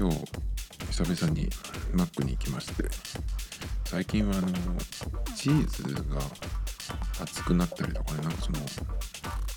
[0.00, 0.16] 今日
[0.90, 1.50] 久々に
[1.92, 2.84] マックに行きまして
[3.84, 4.48] 最近はあの、
[5.36, 5.82] チーズ
[6.14, 6.20] が
[7.20, 8.58] 熱くなったりとかね、なんかその、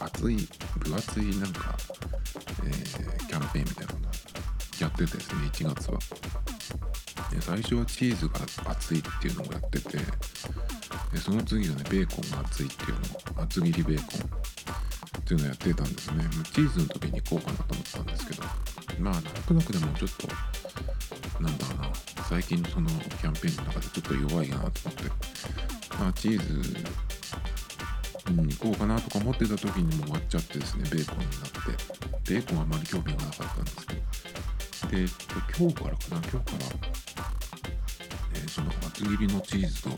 [0.06, 0.48] 熱い、
[0.80, 1.76] 分厚いなんか、
[2.66, 4.00] えーキャンペーンみたいなの
[4.80, 6.00] やっててですね、1月は。
[7.32, 9.98] で最初はチーズが熱いっていうのをやってて、
[11.12, 12.94] でその次はね、ベーコンが熱いっていう
[13.36, 14.44] のを、厚切りベーコン。
[15.20, 16.26] っていうのをやってたんですね。
[16.52, 18.44] チーズの時に行こうかなと思ったんですけど、
[19.00, 20.28] まあなんとなくでもちょっと、
[21.42, 21.90] なんだろうな、
[22.30, 24.80] 最近そのキャンペーンの中でちょっと弱いなと思って、
[25.98, 26.84] まあチーズ
[28.32, 35.06] に行こうかなとか思ってた時にも終わっちゃってですね、ベーコンになって、ベーコンはあまり興味がなかったんですけど、で、
[35.58, 36.66] 今日からかな、今日から、
[38.36, 39.90] えーその厚切りのチーズと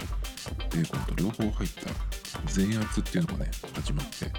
[0.72, 4.32] ベーコンと両方入った全圧っていうのがね始まって。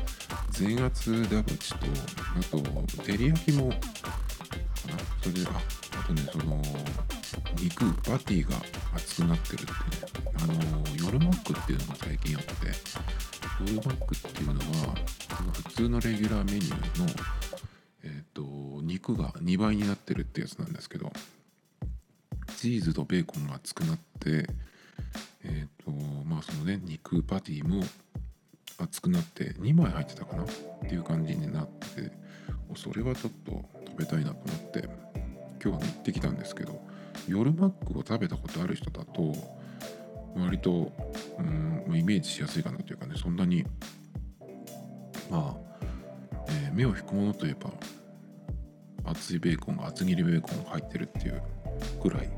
[0.51, 2.59] 全圧ダブチとあと
[3.03, 3.81] 照り焼きもかな。
[5.23, 5.61] それであ
[6.01, 6.63] あとねその
[7.61, 8.57] 肉パティが
[8.95, 9.77] 熱くなってるってね
[10.41, 10.55] あの
[10.97, 12.53] 夜マックっていうのが最近あって。
[13.61, 14.95] 夜マックっていうのは
[15.53, 17.07] 普通のレギュラーメニューの
[18.05, 18.43] えっ、と
[18.83, 21.11] 肉が2倍になってるってやつなんですけど
[22.57, 24.47] チーズとベーコンが熱くなって
[25.45, 25.91] えっ、と
[26.25, 27.83] まあそのね肉パティも
[28.79, 30.47] 熱くなって2枚入ってたかなっ
[30.87, 32.13] ていう感じになって
[32.75, 34.89] それはちょっと食べたいなと思って
[35.65, 36.79] 今日は行ってきたんですけど
[37.27, 39.35] 夜マックを食べたことある人だと
[40.37, 40.93] 割と
[41.39, 43.65] うんイメージしやすいかなというかねそんなに
[45.31, 45.77] まあ、
[46.49, 47.71] えー目を引くものといえば
[49.05, 51.43] 厚いベーコンが厚切りベーコンが入ってるっていう
[52.03, 52.29] くらい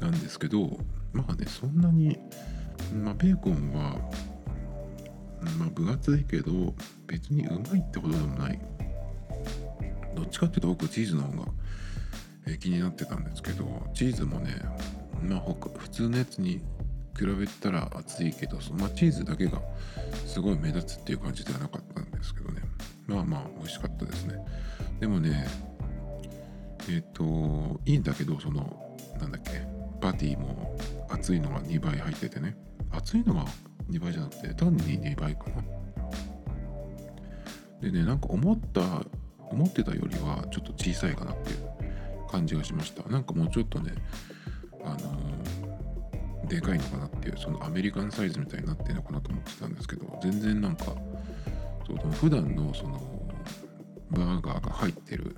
[0.00, 0.78] なんですけど
[1.12, 2.18] まあねそんなに、
[2.92, 3.96] まあ、ベーコンは、
[5.58, 6.74] まあ、分厚いけど
[7.06, 8.60] 別にうまいってほどでもない。
[10.14, 11.48] どっちかっていうと僕チーズの方が、
[12.46, 13.64] え気になってたんですけど
[13.94, 14.54] チーズもね、
[15.22, 16.60] まあ、他普通のやつに
[17.16, 19.60] 比べたら厚いけどそま、チーズだけが
[20.26, 22.62] すごい目立つっていう感じではなかったんですけどね。
[23.06, 24.36] まあまあ美味しかったですね。
[24.98, 25.46] でもね
[26.90, 29.62] えっ、といいんだけどそのなんだっけ
[30.00, 30.76] パティも
[31.08, 32.56] 熱いのが2倍入っててね。
[32.90, 33.44] 熱いのが
[33.90, 35.62] 2倍じゃなくて単に2倍かな。
[37.80, 39.04] でねなんか思った
[39.50, 43.08] 思ってたよりはちょっと小さいかなっていう感じがしました。
[43.08, 43.92] なんかもうちょっとね
[44.84, 45.53] あのー
[46.54, 50.84] でかいのかなっていうそのアメリカンサイズみたいになってるのかなと思ってたんですけど全然なんか
[51.84, 53.00] その普段のその
[54.10, 55.36] バーガーが入ってる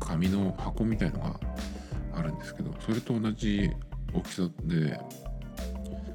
[0.00, 1.38] 紙の箱みたいのが
[2.14, 3.70] あるんですけどそれと同じ
[4.12, 4.98] 大きさで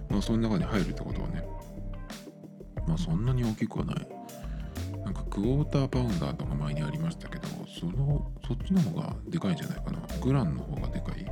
[0.09, 1.45] まあその中に入るってことはね
[2.85, 4.07] まあそんなに大きくはない。
[5.05, 7.47] なんかクォーターパウンダーとか前にありましたけど
[7.79, 9.99] そのそっちの方がでかいんじゃないかな。
[10.21, 11.25] グランの方がでかい。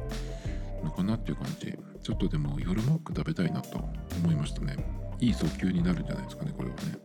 [0.84, 3.78] のかなっていう感じちょっとでも夜マック食べたいなと
[4.23, 4.78] 思いましたね。
[5.19, 6.97] いい訴求になるんじゃないですかねこれはね。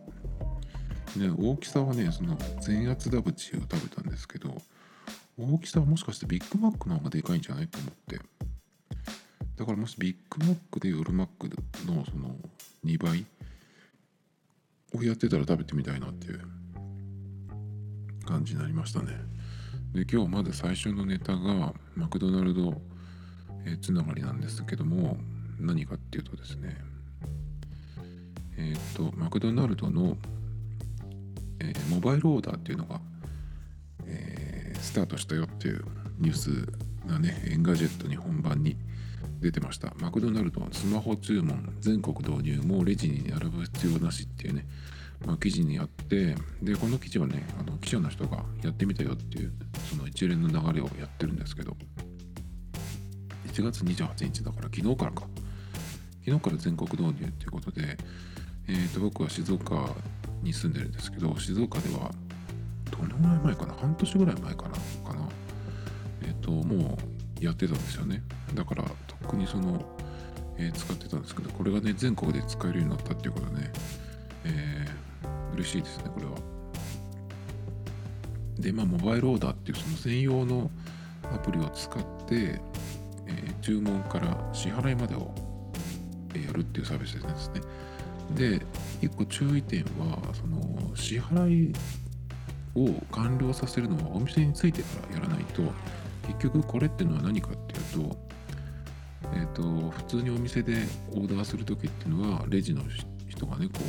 [1.17, 4.55] で大きさはねその全圧ダブチを食べたんですけど
[5.37, 8.19] 大きさはもしかしてビッグマックの方がでかいんじゃないと思って。
[9.57, 11.47] だからもしビッグマックで夜マック
[11.85, 12.35] のその
[12.83, 13.25] 2倍
[14.93, 16.41] をやってたら食べてみたいなっていう
[18.25, 19.13] 感じになりましたね。
[19.93, 22.81] で今日まだ最初のネタがマクドナルド、
[23.65, 25.17] えーつながりなんですけども
[25.59, 26.77] 何かっていうとですね
[28.57, 30.17] えっ、とマクドナルドの、
[31.59, 32.99] えーモバイルオーダーっていうのが、
[34.05, 35.83] えースタートしたよっていう
[36.19, 36.49] ニュース
[37.07, 38.77] がね Engadget 日本版に
[39.41, 39.93] 出てました。
[39.99, 44.65] マクドナルドはスマホ注文全国導入もうレジに並ぶ必要なしっていうね、
[45.25, 49.51] まあ、記事にあってでこの記事はねあの記者の人がやってみたよっていう
[49.89, 51.75] その一連の流れをやってるんですけど
[53.55, 55.23] 1月28日だから昨日からか。
[56.25, 57.97] 昨日から全国導入っていうことで、
[58.67, 59.89] えー、と僕は静岡
[60.43, 62.11] に住んでるんですけど静岡では
[62.91, 63.73] どのぐらい前かな？
[63.75, 64.69] 半年ぐらい前かな？
[64.69, 65.29] かな。
[66.23, 66.97] えっ、とも
[67.39, 68.23] うやってたんですよね。
[68.53, 68.89] だからと
[69.25, 69.85] っくにその、
[70.57, 73.71] えー使ってたんですけどこれがね全国で使えるようになったっていうことでね、
[74.43, 76.31] えー嬉しいですねこれは。
[78.59, 80.69] でまあモバイルオーダーっていうその専用の
[81.33, 82.59] アプリを使って、
[83.27, 85.33] え注文から支払いまでを
[86.33, 87.61] やるっていうサービスですね。
[88.35, 88.65] で
[89.01, 91.73] 一個注意点はその支払い
[92.75, 95.61] を完了させるのはお店に着いてからやらないと
[96.27, 98.17] 結局これっていうのは何かっていうと,、
[99.33, 102.81] えーと、普通にお店でオーダーする時っていうのはレジの
[103.29, 103.79] 人がねこ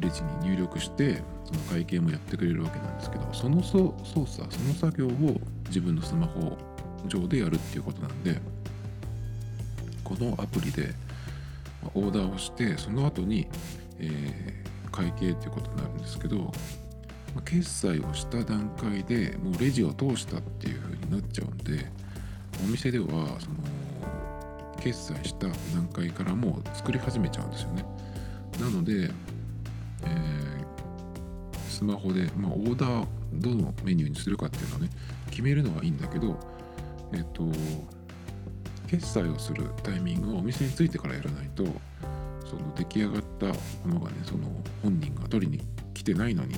[0.00, 6.58] うレジに入力してその会計もやってくれるわけなんですけどその操作その作業を自分のスマホ
[7.08, 8.40] 上でやるっていうことなんで
[10.02, 10.94] このアプリで
[11.94, 13.46] オーダーをしてその後に、
[13.98, 16.52] えー、会計っていうことになるんですけど
[17.44, 21.86] 決済をした段階でもうレジを通したっていう風になっちゃうんで
[22.64, 23.56] お店ではその
[24.80, 27.84] 決済した段階からもう作り始めちゃうんですよね
[28.60, 29.10] なので、
[30.04, 34.90] えー、スマホで、まあ、オーダーどのメニューにするかっていうのをね
[35.30, 36.38] 決めるのはいいんだけど
[37.12, 37.44] えっ、と
[38.86, 41.64] 決済をするタイミングをお店に着いてからやらないと
[42.44, 43.46] その出来上がった
[43.88, 44.48] ものがねその
[44.82, 45.62] 本人が取りに
[45.94, 46.54] 来てないのに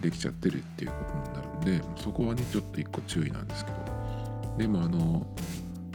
[0.00, 3.98] できちゃってるっていうことになるんでそこはねちょっと一個注意なんですけど。
[4.58, 5.24] でもあの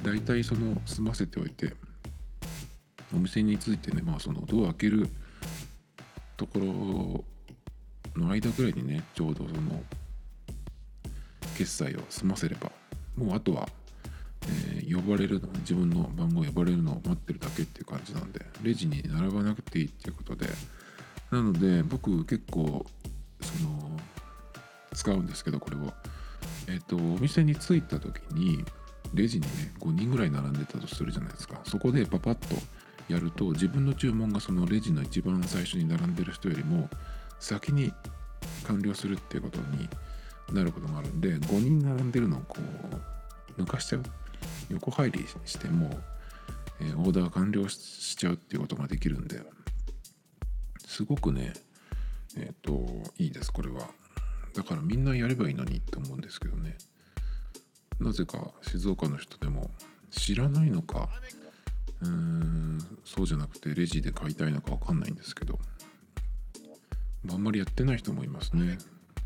[0.03, 1.73] 大体その済ませておいて
[3.13, 5.09] お店に着いてねまあそのドア開ける
[6.37, 6.59] とこ
[8.15, 9.83] ろの間ぐらいにねちょうどその
[11.57, 12.71] 決済を済ませれば
[13.17, 13.67] もうあとは
[14.47, 20.47] えー、呼ばれるの自分の番号呼ばれるのを待ってるだけっていう感じなんでレジに並ばなくていいっていうことで。
[21.33, 22.85] なので僕結構
[23.41, 23.99] その
[24.93, 25.91] 使うんですけどこれを。
[26.67, 28.63] えっ、ー、とお店に着いた時に
[29.13, 31.59] レジにね5人ぐらい並んでたとするじゃないですか。
[31.65, 32.55] そこでパパッと
[33.09, 36.87] やると自分の注文がそのレジの一番最初に並んでる人よりも
[37.39, 37.91] 先に
[38.65, 39.89] 完了するっていうことに
[40.55, 42.59] なることがあるんで5人並んでるのをこ
[43.57, 44.03] う抜かしちゃう。
[44.69, 45.89] 横入りしても、
[46.81, 49.41] え、オーダー完了しちゃうっていうことができるんで
[50.85, 51.53] すごくね
[52.37, 53.89] えっ、ー、といいですこれは。
[54.55, 56.77] だからみんなやればいいのにって思うんですけどね。
[57.99, 59.71] なぜか静岡の人でも
[60.11, 61.09] 知らないのか
[62.01, 65.59] うーんそうじゃなくてレジで買いたいのか分かんないんですけど
[67.31, 68.77] あんまりやってない人もいますね。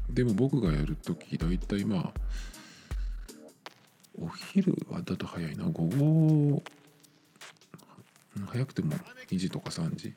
[0.09, 2.13] でも僕がやるとき大体まあ
[4.19, 5.65] お昼はだと早いな。
[5.65, 6.63] 午後
[8.47, 8.93] 早くても
[9.29, 10.13] 2時とか3時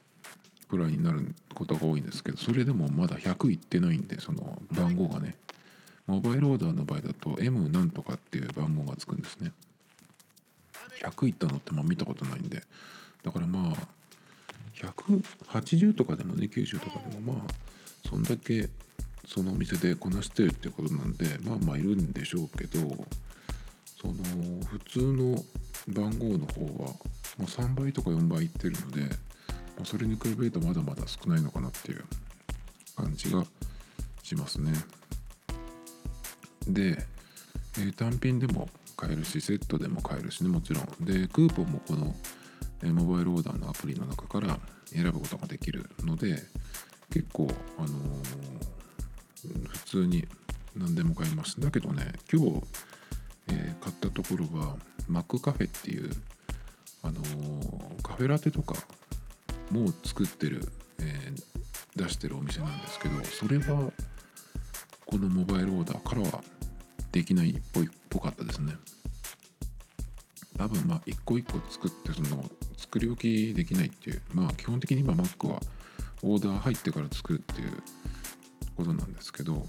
[0.68, 5.36] ぐらいになることが多いんですけどそれでもまだ100いってないんでその番号がね。
[6.06, 9.52] モバイルオーダーの場合だと M なんとかっていう番号がつくんですね。
[11.02, 12.62] 100いったのってまあ見たことないんで。
[13.22, 13.74] だからまあ
[14.74, 18.68] 180とかでもね90とかでもまあそんだけ
[19.26, 22.80] そのお店でこなしてるってことなんでまあまあいるんでしょうけど
[24.00, 24.14] その
[24.64, 25.36] 普通の
[25.88, 26.96] 番号の方はも
[27.40, 29.02] う3倍とか4倍いってるので
[29.78, 32.04] まそれに比べるとまだまだ少ないのかなっていう
[32.96, 33.44] 感じが
[34.22, 34.72] しますね。
[36.66, 36.98] で、
[37.78, 42.14] え、単品でも買えるしセットでも買えるしねもちろんでクーポンもこの、
[42.82, 46.42] え、モバイルオーダーのアプリの中から選ぶことができるので
[47.10, 47.48] 結構
[47.78, 50.26] あのー、普通に
[50.76, 52.62] 何でも買えますだけどね今日
[53.50, 54.76] えー、買ったところは
[55.08, 56.10] マックカフェっていう、
[57.02, 58.74] あのー、カフェラテとか
[59.70, 60.68] も作ってる、
[61.00, 63.92] えー、出してるお店なんですけどそれは
[65.06, 66.42] このモバイルオーダーからは
[67.12, 68.74] できないっぽいっぽかったですね。
[70.56, 72.44] 多分まあ一個一個作ってその
[72.76, 75.58] 作り置きできないっていうまあ基本的に今 Mac は
[76.22, 77.82] オーダー入ってから作るっていう
[78.76, 79.66] ことなんですけど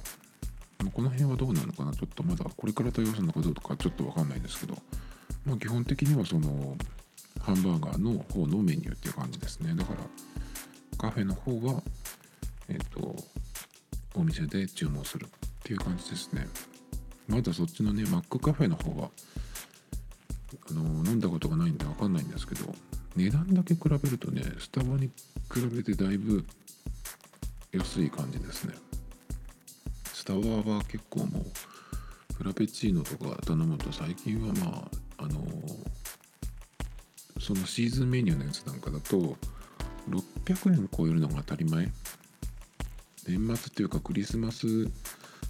[0.90, 4.76] この辺はどうなのかなちょっとまだこれから対応するのかどうかちょっと分かんないですけど、
[5.46, 6.76] まあ、基本的にはその
[7.40, 9.74] ハンバーガーの方のメニューっていう感じですね。
[9.76, 10.00] だから
[10.98, 11.82] カフェの方は
[12.70, 13.16] えっ、と
[14.16, 15.30] お店で注文するっ
[15.64, 16.48] ていう感じですね。
[17.28, 19.10] まだそっちのねマックカフェの方は
[20.70, 22.66] あの飲んだことがないんで分かんないんですけど
[23.16, 25.10] 値段だけ比べるとねスタバに
[25.54, 26.46] 比べてだいぶ
[27.72, 28.74] 安い感じですね。
[30.32, 35.46] スタバは結構もうフラペチーノとか頼むと最近はまああの
[37.38, 39.36] そのシーズンメニューのやつなんかだと
[40.10, 41.92] 600円超えるのが当たり前。
[43.28, 44.68] 年末っていうかクリスマス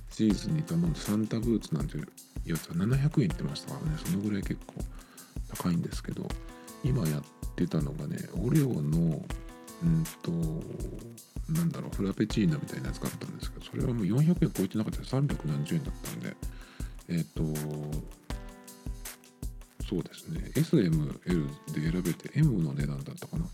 [0.09, 2.07] シーズンに頼んでサンタブーツなんていう
[2.43, 3.97] やつは700円言ってましたからね。
[4.03, 4.73] そのぐらい結構
[5.55, 6.27] 高いんですけど
[6.83, 7.23] 今やっ
[7.55, 9.23] てたのがねオレオの
[9.83, 10.31] うんと
[11.51, 16.35] なんだろうフラペチーノみたいなやつがあったんですけどそれはもう400円超えてなかった300円だったんで。
[17.09, 18.21] えっ、ー、と
[19.87, 20.39] そうですね。
[20.55, 23.45] SML で選べて M の値段だったかな。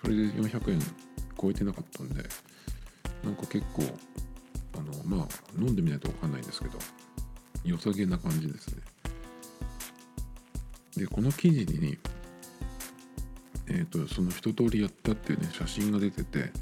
[0.00, 0.80] それで400円
[1.40, 2.22] 超えてなかったんで
[3.24, 3.82] なんか結構
[4.74, 6.78] あのまあ飲んでみないと分かんないんですけど
[7.64, 8.82] 良さげな感じですね。
[10.96, 11.98] でこの記事に
[13.68, 16.52] えーと、その一通りやったっていうね写真が出てて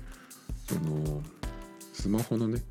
[0.68, 1.22] その
[1.92, 2.62] スマホのね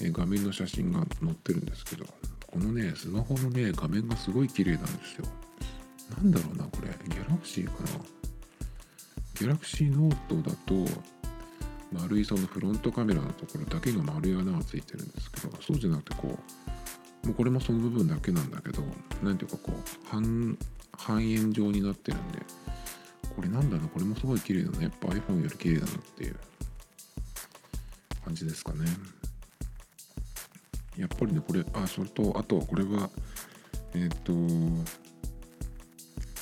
[0.00, 2.04] 画面の写真が載ってるんですけど
[2.50, 5.24] このねスマホのね画面がすごい綺麗なんですよ。
[6.16, 6.88] なんだろうなこれ。
[7.08, 7.88] ギャラクシーかな。
[9.34, 10.86] ギャラクシーノートだと
[11.92, 16.38] 丸いそのフロントカメラのところだけが丸い穴がついてるんですけどそうじゃなくてこ
[17.24, 18.82] うもうこれもその部分だけなんだけど
[19.22, 20.58] 何ていうかこう半
[20.92, 22.38] 半円状になってるんで
[23.32, 23.88] これなんだろう？
[23.88, 24.84] これもすごい綺麗だね。
[24.84, 26.36] やっぱ iPhone より綺麗だなっていう
[28.24, 28.86] 感じですかね。
[30.96, 33.08] やっぱりねこれあそれとあとこれは
[33.94, 34.32] えっ、ー、と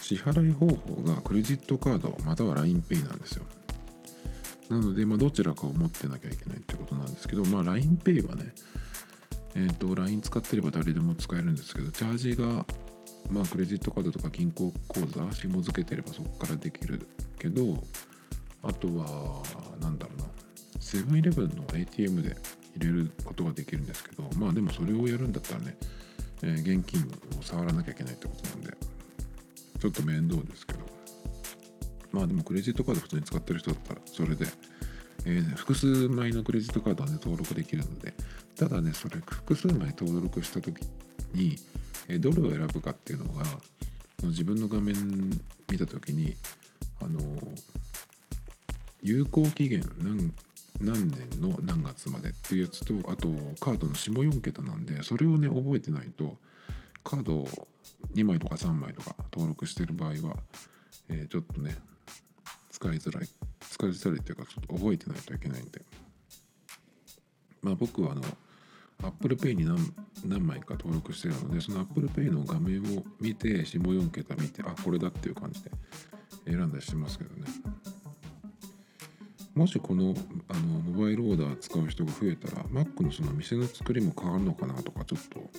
[0.02, 3.44] 支払い方法がクレジットカードまたは LINEPay なんですよ。
[4.68, 8.54] なので、まあ、どちらかを持ってなきゃいけないってことなんですけど、まあ、LINEPay はね、
[9.56, 12.64] えっ、ー、と、LINE 使ってれば誰でも使えるんですけど、チャージが
[13.30, 17.06] まあクレジットカードとか銀行口座紐付けてればそこからできる
[17.38, 17.82] けど
[18.62, 19.42] あとは
[19.80, 20.24] なんだろうな。
[20.80, 22.36] セブンイレブンの ATM で
[22.76, 25.76] 入れることができるんですけどまあでもそれをやるんだったらね、
[26.42, 27.02] えー、現金
[27.38, 28.72] を触らなきゃいけないってことなんで
[29.78, 30.90] ちょっと面倒ですけど。
[32.12, 34.46] まあでもクレジットカード普通に使ってる人だったらそれで、
[35.26, 38.14] えー、複数枚のクレジットカードはね登録できるので
[38.56, 40.80] ただねそれ複数枚登録した時
[41.34, 41.56] に
[42.18, 43.44] どれを選ぶかっていうのが
[44.24, 44.94] 自分の画面
[45.70, 46.34] 見た時に
[47.00, 47.20] あの
[49.02, 50.32] 有効期限何
[50.80, 53.28] 何年の何月までっていうやつとあと
[53.60, 56.36] カードの下4桁なんでそれをね覚えてないと
[57.04, 57.48] カードを
[58.14, 60.36] 2枚とか3枚とか登録してる場合は、
[61.08, 61.76] えー、ちょっとね
[62.70, 63.28] 使いづらい
[63.60, 65.82] 使いづらいっていうかちょっと覚えてないといけないんで。
[67.62, 68.22] まあ僕はあの
[69.02, 69.78] Apple Pay に何
[70.24, 75.70] 何枚か登録してるのでその Apple Pay の画面を見て下4桁見てあこれだっていう感じで
[76.46, 77.46] 選んだりしてますけどね。
[79.54, 80.14] もしこの
[80.48, 85.50] あのモバイルオーダー使う人が増えたら Mac のその店の作りも変わるのかなとかちょっと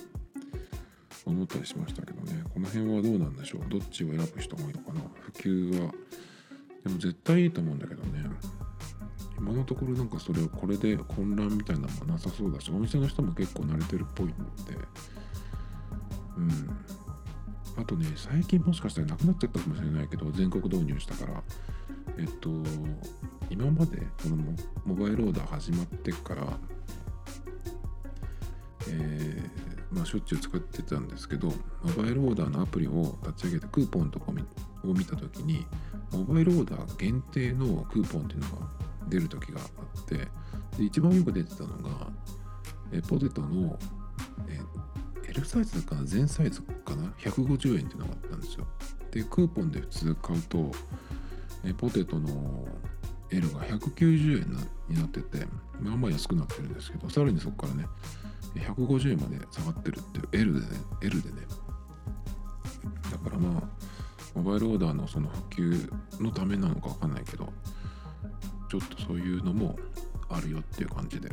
[1.24, 2.42] 思ったりしましたけどね。
[2.52, 3.68] この辺はどうなんでしょう？
[3.68, 5.00] どっちを選ぶ人が多いのかな？
[5.20, 5.92] 普及は
[6.84, 8.24] でも絶対いいと思うんだけどね。
[9.42, 14.34] 今のところなんかそれをこれで混乱みたいなのもなさそうだしお店の人も結構慣れてるっぽいんで。
[16.36, 16.76] うん。
[17.74, 21.42] あとね最近もしかしたらなくなっちゃったかもしれないけど全国導入したから。
[22.18, 22.50] えっと
[23.50, 24.36] 今までこの
[24.84, 26.58] モバイルオーダー始まってから
[28.88, 34.34] えー、まあしょっちゅう使ってたんですけどモバイルオーダーのアプリを立ち上げてクーポンとかを
[34.94, 35.66] 見た時に
[36.12, 38.68] モバイルオーダー限定のクーポンっていうのが
[39.08, 39.64] 出る時があ
[40.00, 40.16] って
[40.76, 42.08] で一番よく出てたのが
[42.92, 43.78] えポテトの
[44.48, 44.60] え
[45.28, 48.66] L サイズかな全サイズかな？150円っていうのがあったんですよ。
[49.10, 50.70] でクーポンで普通買うと
[51.64, 52.66] えポテトの
[53.30, 54.56] L が190円
[54.88, 55.46] になってて
[55.80, 57.86] まあまあ安くなってるんですけどさらにそこからね
[58.54, 60.66] 150円まで下がってるっていう L でね
[61.02, 61.36] L でね。
[63.10, 63.62] だからまあ
[64.34, 65.42] モバイルオーダーのその普
[66.18, 67.52] 及のためなのかわかんないけど
[68.72, 69.76] ちょっとそういうのも
[70.30, 71.30] あるよっていう感じで、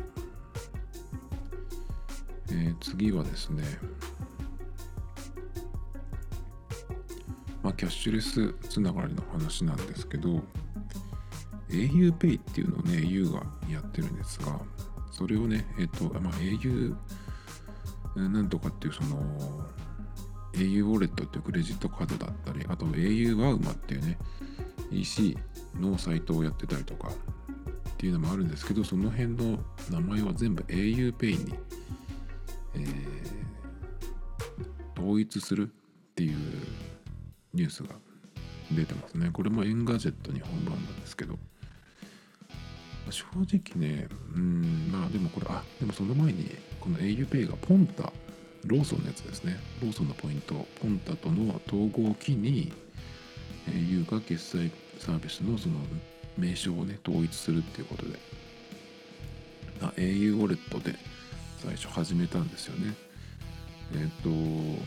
[2.51, 3.63] えー、次はですね。
[7.63, 10.41] まあキャッシュレスつながりの話なんですけど
[11.69, 14.60] auPay っていうのをね au がやってるんですが
[15.10, 16.93] それをねえっ、ー、とまあ au
[18.17, 19.17] なんとかっていうその
[20.55, 24.17] au ウォレットっていうクレジットカードだったりあと au ワウマっていうね
[24.91, 25.38] EC
[25.79, 27.12] のサイトをやってたりとか
[28.00, 29.60] っていうのもあるんですけどその辺の
[29.91, 31.53] 名前は全部 auPay に、
[32.75, 36.38] えー、統一するっていう
[37.53, 37.89] ニュースが
[38.72, 39.32] 出てますね。
[39.34, 41.38] これも Engadget 日本版なんですけど
[43.10, 48.13] 正直ねうんまあでもこれあでもその前にこの auPay がポンタ
[48.65, 49.60] ローソンのやつですね。
[49.82, 50.53] ローソンのポイント。
[50.82, 52.72] ポンタとの統合を機に
[53.68, 55.75] au が決済サービスのその
[56.39, 58.19] 名称をね統一するっていうことで。
[59.79, 60.96] au ウォレットで
[61.63, 62.93] 最初始めたんですよね。
[63.93, 64.86] えっ、ー、と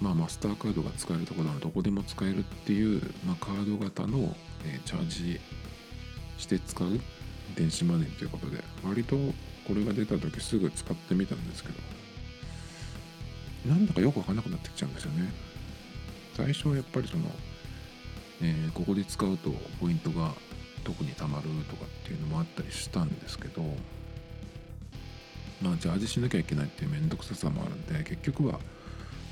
[0.00, 4.34] まあマスターカードが使えるところはどこでも使えるっていう、まあ、カード型の、
[4.64, 5.40] え、チャージ
[6.38, 7.00] して使う
[7.56, 11.74] 電子マネーということで割とこれが出た時すぐ使ってみたんですけど
[13.66, 15.32] なんだかよくわかんなくなってきちゃうんですよね。
[16.34, 17.24] 最初はやっぱりその
[18.42, 20.32] えー、ここで使うとポイントが
[20.84, 23.62] 特にたまるとかっていうのもあったりしたんですけど
[25.62, 28.58] まあチャージしなきゃいけないっていう面倒くささもあるんで結局は、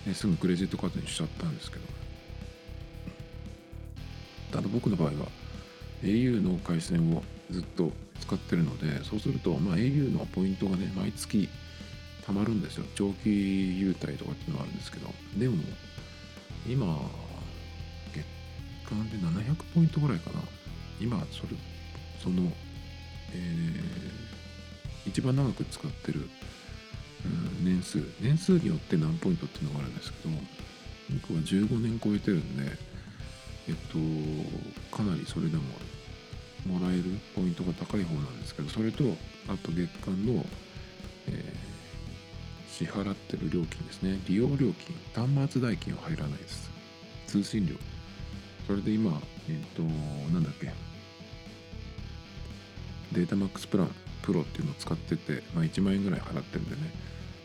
[0.07, 1.99] ね、すぐクレジットカードにしちゃったんですけど。
[4.50, 5.12] ただ僕の場合は
[6.02, 11.49] au の回線をずっと使ってるのでそうすると、まあ、au のポイントがね毎月
[12.26, 12.85] 貯まるんですよ。
[12.95, 13.31] 長期
[13.78, 15.09] 優待とかっていうのがあるんですけど。
[15.38, 15.57] でも
[16.67, 17.11] 今
[18.12, 18.25] 月
[18.90, 20.40] 間で700ポイントぐらいかな。
[21.00, 21.57] 今それ
[22.23, 22.52] その
[23.33, 26.28] えー、一番長く使ってる、
[27.25, 30.35] うん、年数年数によって何ポイントっていうのがあるんですけど
[31.11, 32.73] 僕は15年超えてるんで
[33.69, 33.75] えっ
[34.90, 35.62] とかなりそれでも
[36.67, 39.05] もらえるポイントが高い方なんですけどそれと
[39.49, 40.45] あと月間の、
[41.28, 44.21] えー、支払ってる料金ですね。
[44.26, 46.71] 利用料金端末代金は入らないです。
[47.26, 47.75] 通信料。
[48.67, 50.88] それで今えっ、となんだっけ
[53.12, 53.91] データマックスプラン
[54.23, 56.93] プロっていうのを使ってて、まあ、1万円ぐらい払ってるんでね、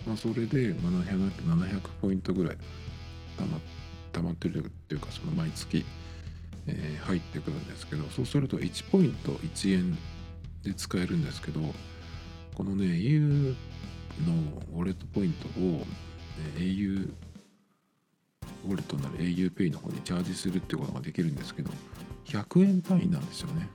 [0.05, 2.57] まあ、それで 700, 700ポイントぐらい
[3.37, 3.59] たま
[4.11, 5.85] たまってるっていうかその毎月、
[6.67, 9.97] えー、入ってくるんですけどそうすると1ポイント1円
[10.63, 11.59] で使えるんですけど
[12.53, 13.55] このね au
[14.27, 14.35] の
[14.75, 15.83] ウォレットポイントを、
[16.57, 17.11] え au
[18.65, 21.71] ウォレットになる auPay の方にチャージするっていうことができるんですけど
[22.25, 23.67] 100円単位なんですよね。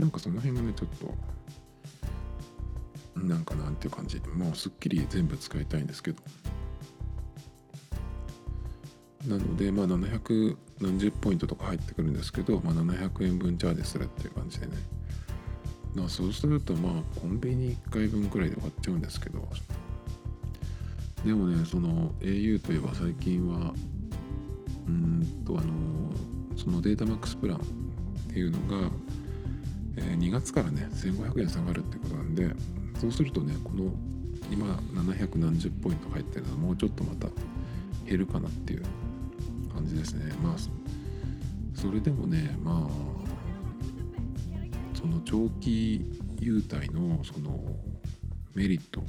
[0.00, 1.14] なんかその辺がねちょっと
[3.22, 4.18] なんかなんていう感じ。
[4.34, 6.22] もうすっきり全部使いたいんですけど。
[9.28, 14.72] なのでまあ700何十ポイントとか入ってくるんですけど、まあ、700円分チャージするっていう感じでね。
[15.94, 19.48] まあそうするとまあコンビニ1回分くらいで終わっちゃうんですけど。
[21.24, 23.74] でもねその au といえば最近は
[24.88, 25.72] うんとあの
[26.56, 27.60] そのデータマックスプランっ
[28.32, 28.90] ていうのが
[30.00, 32.54] えー、2月からね1500円下がるってことなんで
[33.00, 33.92] そうするとねこの
[34.50, 37.28] 今700何十ポイント入ってるのはもうちょっとまた
[38.06, 38.82] 減るかなっていう
[39.72, 40.32] 感じですね。
[40.42, 40.56] まあ
[41.74, 43.10] それでもねまあ
[44.98, 46.04] その長期
[46.40, 47.58] 優待のその
[48.54, 49.02] メリット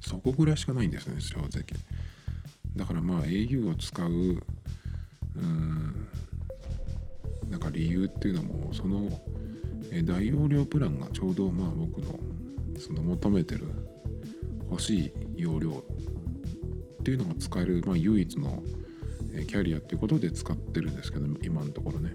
[0.00, 1.64] そこぐらいしかないんですね正直。
[2.74, 4.42] だからまあ au を使う
[5.36, 6.08] うん
[7.76, 9.08] 理由っていうのもその
[10.04, 12.18] 大容量プランがちょうどまあ僕の
[12.78, 13.66] その求めてる
[14.70, 15.72] 欲しい容量っ
[17.04, 18.62] ていうのが使える、まあ、唯一の
[19.46, 22.12] キャリアっていうことで使ってるんですけど今のところね。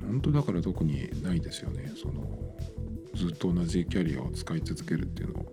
[0.00, 1.92] 本当だから特にないですよね。
[1.94, 2.26] その
[3.14, 5.52] ずっと同じキャリアを使い続けるっていうのを。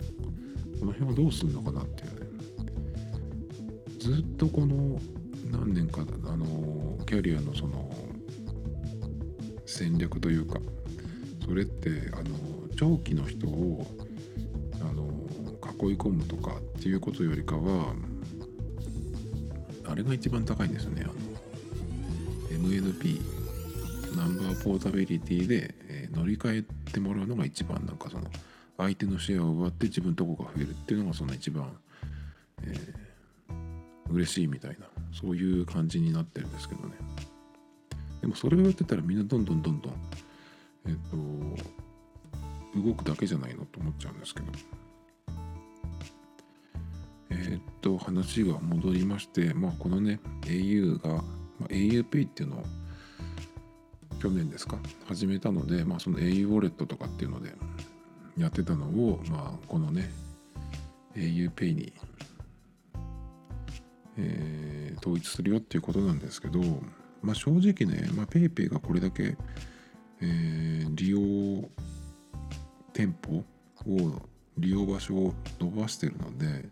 [0.80, 2.28] この辺はどうするのかなっていうね。
[4.00, 5.00] ずっとこの
[5.52, 7.87] 何年かあのキャリアのその
[9.78, 10.60] 戦略というか
[11.46, 12.26] それってあの
[12.76, 13.86] 長期の人を
[14.82, 15.04] あの
[15.88, 17.94] 囲い込むとかっていうことよりかは
[19.86, 21.06] あれが一番高いんですよね。
[21.06, 21.14] あの
[22.60, 23.22] MNP
[24.18, 28.24] ナンバーポータビリティで、え、乗り換えてもらうのが一番なんかその
[28.78, 31.72] 相手のシェアを奪って自分とこが増えるっていうのがその一番、
[32.64, 36.96] えー、嬉しいみたいなそういう感じになってるんですけどね。
[38.22, 39.94] でもそれをやってたらみんなどんどんどんどん
[40.88, 40.94] えっ、
[42.74, 44.48] と動くだけじゃないのと思っちゃうんですけど。
[47.30, 51.22] えっ、と話が戻りましてまあこのね au が、ま
[51.64, 52.64] あ、auPay っていうのを
[54.20, 54.80] 去年ですか？
[55.08, 57.54] 始めたので、まあ、その au ウォレットとかっていうので
[58.38, 60.10] やってたのを、まあ、このね
[61.16, 61.94] auPay に
[64.20, 66.60] えー、統一するよっていうことなんですけど、
[67.22, 69.38] まあ、正直ね、まあ、PayPay がこれだけ、
[70.22, 71.70] えー、利用
[72.94, 73.44] 店舗
[73.86, 74.22] を
[74.58, 76.66] 利用場所を伸ばしてるので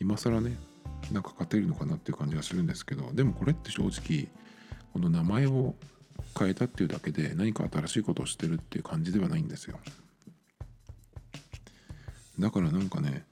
[0.00, 0.56] 今更ね
[1.12, 4.28] なんか勝てるのかなっていう感じがするんですけどでもこれって正直
[4.92, 5.74] この名前を
[6.38, 9.78] 変えたっていうだけで何か新しいことをしてるっていう感じではないんですよ。
[12.38, 13.24] だからなんかね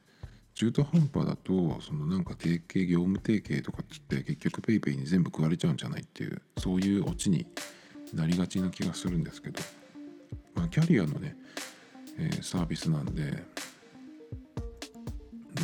[0.59, 7.47] 中途半端だとそのなんか提携業務提携とかっつって結局 PayPay に全部食われちゃうんじゃないっていうそういうオチに
[8.13, 9.61] なりがちな気がするんですけど
[10.57, 11.37] まあキャリアのね、
[12.19, 13.45] えー、サービスなんで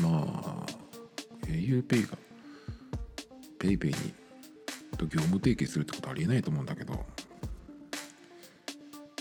[0.01, 0.67] まあ
[1.49, 2.17] auPay が
[3.59, 4.15] PayPay に
[4.97, 7.05] と業務提携するってことありえないと思うんだけど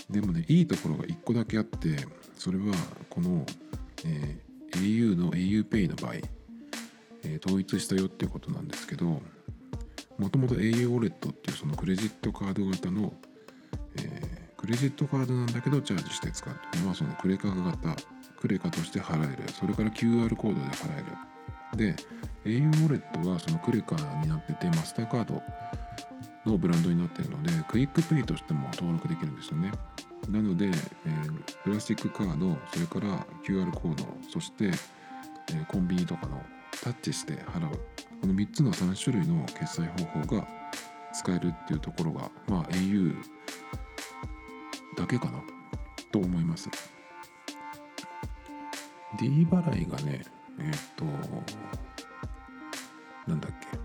[0.08, 1.96] でもねいいところが1個だけあって
[2.38, 2.66] それは
[3.10, 3.44] この、
[4.04, 4.43] えー
[4.78, 6.14] au の auPay の場合、
[7.24, 9.20] えー、統一したよっていうことなんですけど
[10.18, 13.12] もともと au ウォレットっていうそのクレジットカード型の、
[13.96, 17.96] えー、クレジットカードなんだけどチャージして使うっていうのはそのクレカ型
[18.44, 19.50] クレカとして払える。
[19.52, 21.94] それから QR コードで払える。
[21.94, 21.96] で
[22.44, 25.42] au ウォレットはそのクレカになっててマスターカード
[26.44, 29.72] のブランドになってるのでクイックペイとしても登録できるんですよね。
[30.28, 36.40] なので、えー、プラスチックカードそれから QR コードそして、えー、コンビニとかの
[36.82, 37.78] タッチして払う。
[38.20, 40.48] この3つの3種類の決済方法が
[41.12, 43.14] 使えるっていうところが、まあ、au
[44.96, 45.42] だけかな？
[46.10, 46.70] と思います。
[49.20, 50.24] D 払いがね
[50.58, 51.04] えっ、と
[53.26, 53.83] なんだっけ？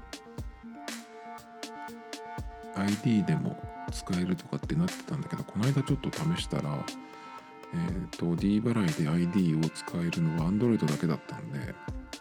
[2.79, 3.57] ID でも
[3.91, 6.85] 使えるとかってなってたんだけどこの間ちょっと試したら
[7.73, 11.73] えっ、ー、と D 払いで ID を使えるのは Android だけだったんで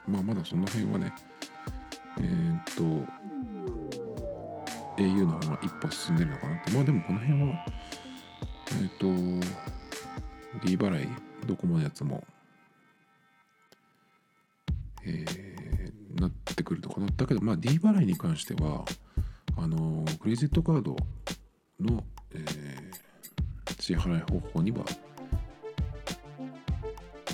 [0.07, 1.13] まあまだその辺はね
[2.19, 2.83] えっ、ー、と
[4.97, 6.71] au の方が一歩進んでるのかなって。
[6.73, 7.65] まあでもこの辺は
[8.69, 9.47] えっ、ー、と
[10.65, 11.09] D 払い
[11.47, 12.25] ドコモのやつも
[15.05, 18.85] えー、なってくるのかなだけどまあ D 払いに関しては
[19.59, 20.97] あのクレジットカード
[21.81, 24.85] の、えー、支払い方法には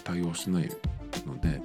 [0.03, 0.69] 対応してない
[1.27, 1.61] ので、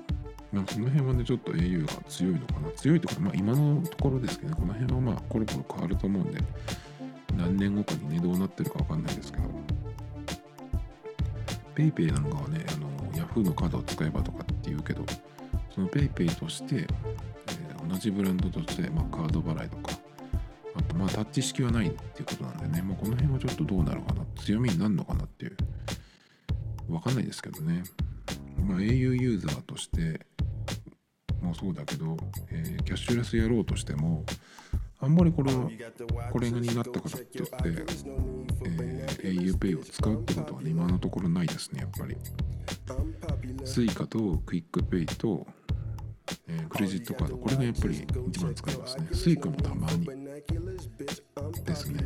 [0.51, 2.71] まあ、その辺はねちょっと au が強いのかな。
[2.71, 6.41] 強いとか、まあ、今のところですけど、ね、この辺はまあコロコロ変わると思うんで
[7.35, 9.43] 何年後かにねどうなってるか分かんないですけど。
[11.79, 15.05] PayPay なんかはねあの Yahoo のカードを使えばとかって言うけど
[15.73, 19.98] その PayPay として、えー、同じブランドとして、まあ、カード払いとか
[20.99, 24.25] まあタッチ式はないっていうことなんでね、まあ、この辺はちょっとどうなるかな。
[24.43, 25.57] 強みになるのかなっていう。
[26.89, 27.83] 分かんないですけどね、
[28.67, 28.83] まあ、au
[29.13, 30.25] ユーザーとして
[31.41, 32.17] もそうだけど、
[32.49, 34.25] えー、キャッシュレスやろうとしても
[34.99, 37.85] あんまりこれこれになったからって言って、
[39.23, 42.17] えー、auPay を使うってことはね今のところないですねやっぱり。
[43.63, 45.45] Suica とクイックペイと、
[46.47, 47.37] えー、クレジットカード。
[47.37, 49.07] これがやっぱり一番使いますね。
[49.11, 50.28] Suica もたまに。
[51.63, 52.03] ですね。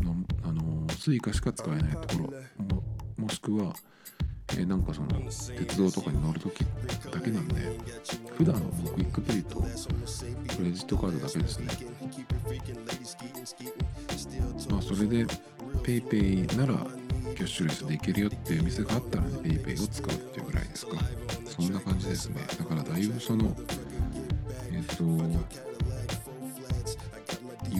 [0.00, 2.64] のあの Suica しか使えないところ。
[2.76, 2.82] も
[3.16, 3.74] もしくは
[4.52, 6.64] えー、なんかその鉄道とかに乗るとき
[7.12, 7.54] だけなんで
[8.36, 8.60] 普段は
[8.94, 9.66] クイックペイとク
[10.64, 11.68] レジットカードだけですね。
[14.70, 15.26] まあそれで
[15.84, 16.74] PayPay なら
[17.36, 20.96] キャッシュレスでいけるよっていう店があったらね PayPay を使うっていうぐらいですか。
[21.46, 22.40] そんな感じですね。
[22.58, 23.56] だからだいぶその
[24.72, 25.69] えっ、ー、と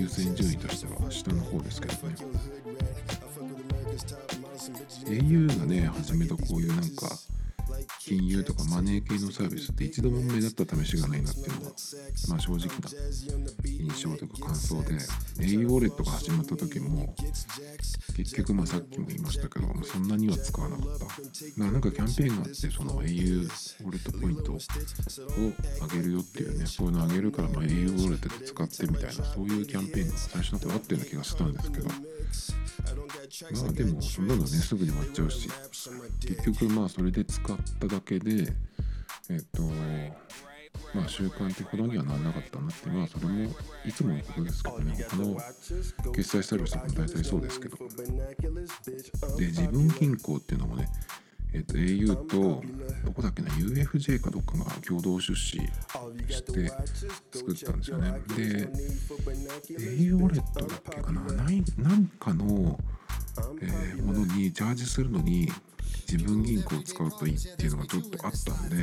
[0.01, 2.15] 優先順位としては下の方ですけどね
[5.07, 7.07] au がね始めたこういうなんか
[7.99, 11.73] 金融とかマネー系のサービスって一度も目立った試しがないなっていうのは、
[12.31, 12.67] まあ、正直な
[13.67, 14.95] 印象というか感想で
[15.39, 17.15] au ウォレットが始まった時も
[18.21, 21.65] 結局まあさっきも言いましたけどそんなには使わなかった。
[21.65, 24.59] なんかキャンペーンがあってその au ウォレットポイントを
[25.89, 31.89] 上げるよっていうねそういうの上げるからまあ au ウォレットで使ってみたいなそういうキャンペーンが最初の頃あったような気がしたんですけど。
[31.89, 35.49] まあでもそんなのねすぐに終わっちゃうし。
[36.21, 38.53] 結局まあそれで使っただけで
[39.29, 39.63] えっと
[40.95, 43.51] まあ習慣ってほどにはならなかったなってまあそれも
[43.85, 45.07] いつものことですけどね。
[45.09, 45.37] 他の
[46.13, 47.77] 決済サービスも大体そうですけど。
[49.37, 50.89] で自分銀行っていうのもね
[51.53, 52.63] えっと au と
[53.05, 56.69] どこだっけな UFJ かどっかが共同出資して
[57.33, 58.21] 作ったんですよね。
[58.37, 58.69] で
[59.77, 61.21] au ウォレットだっけかな
[61.79, 62.79] 何かの
[63.63, 65.49] えー、ものにチャージするのに
[66.11, 68.76] 自分銀行を使うといいっていうのがちょっとあったんで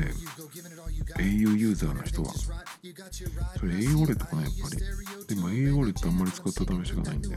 [1.17, 2.33] au ユーザーの人は。
[2.33, 5.35] それ au ウォレットかなやっぱり。
[5.35, 7.29] でも au ウォレットあんまり使った試しがないんで。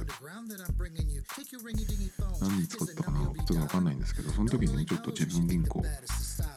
[2.40, 5.82] 何に使ったかなちょっとわかんないんですけどその時にちょっと自分銀行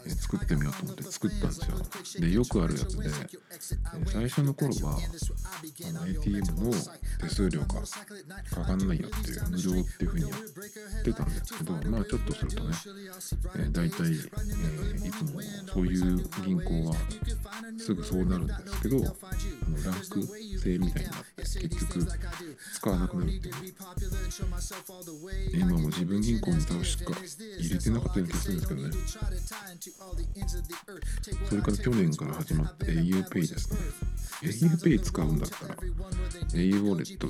[0.05, 2.21] え作ってみようと思って作ったんですよ。
[2.21, 3.09] でよくあるやつで、
[4.11, 6.73] 最初の頃はあの ATM の
[7.21, 12.75] 手数料がかかんないよっていう無料っていう風にやってたんですけどまあちょっとするとね、
[13.55, 15.41] えー、大体、えー、いつも
[15.73, 16.95] そういう銀行は
[17.77, 19.05] すぐそうなるんですけどあの
[19.83, 20.23] ランク
[20.59, 22.07] 制みたいになって結局
[22.73, 23.53] 使わなくなるっていう。
[25.53, 26.71] 今も自分銀行に確
[27.11, 27.19] か
[27.59, 28.91] 入れてなかったような気がするんですけどね。
[31.49, 33.79] それから去年から始まった auPay ですね。
[34.43, 37.27] auPay 使うんだったら au ウォレット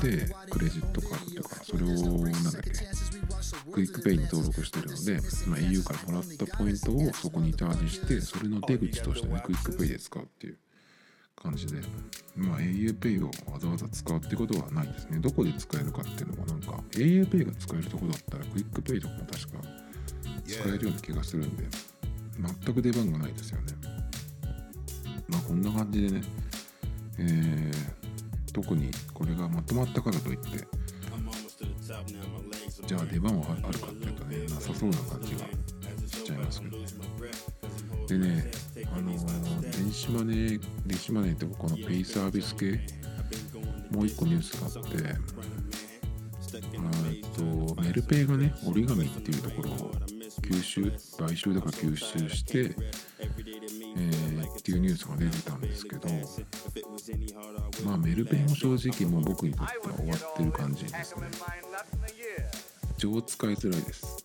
[0.00, 2.70] でクレジットカードとかそれをなんだっけ
[3.72, 4.93] クイックペイに登録してる。
[4.94, 10.58] ので、まあ、au からもらったポイントをそこにチャージしてそれの出口としてねクイックペイで使うっていう
[11.36, 11.80] 感じで
[12.36, 15.18] まあ auPay をわざわざ使うってことはないですね。
[15.18, 19.58] どこで使えるかっていうのもなんか auPay が使えるとこだったらクイックペイとかも確か
[20.46, 21.64] 使えるような気がするんで
[22.64, 23.72] 全く出番がないですよね。
[25.28, 26.22] まあこんな感じでね
[27.18, 30.66] えー、特にこれがまとまったからといって
[32.86, 35.40] じゃあ出番はあるかっていうとねなさそうな感じが
[36.06, 36.86] しちゃいますけどね。
[38.06, 38.50] でね
[38.92, 42.80] あのー、電子マネー電子マネーってこのペイサービス系？
[43.90, 44.98] もう一個ニュースがあって
[47.36, 47.42] と
[47.80, 49.92] メルペイがね折り紙っていうところを
[50.42, 56.08] 吸収買収だから吸収して、えー、っていうニュースが出てたんですけど
[57.84, 61.26] まあメルペイも正直もう僕にとっては終わってる感じですね。
[62.96, 64.24] 超使いづらいです。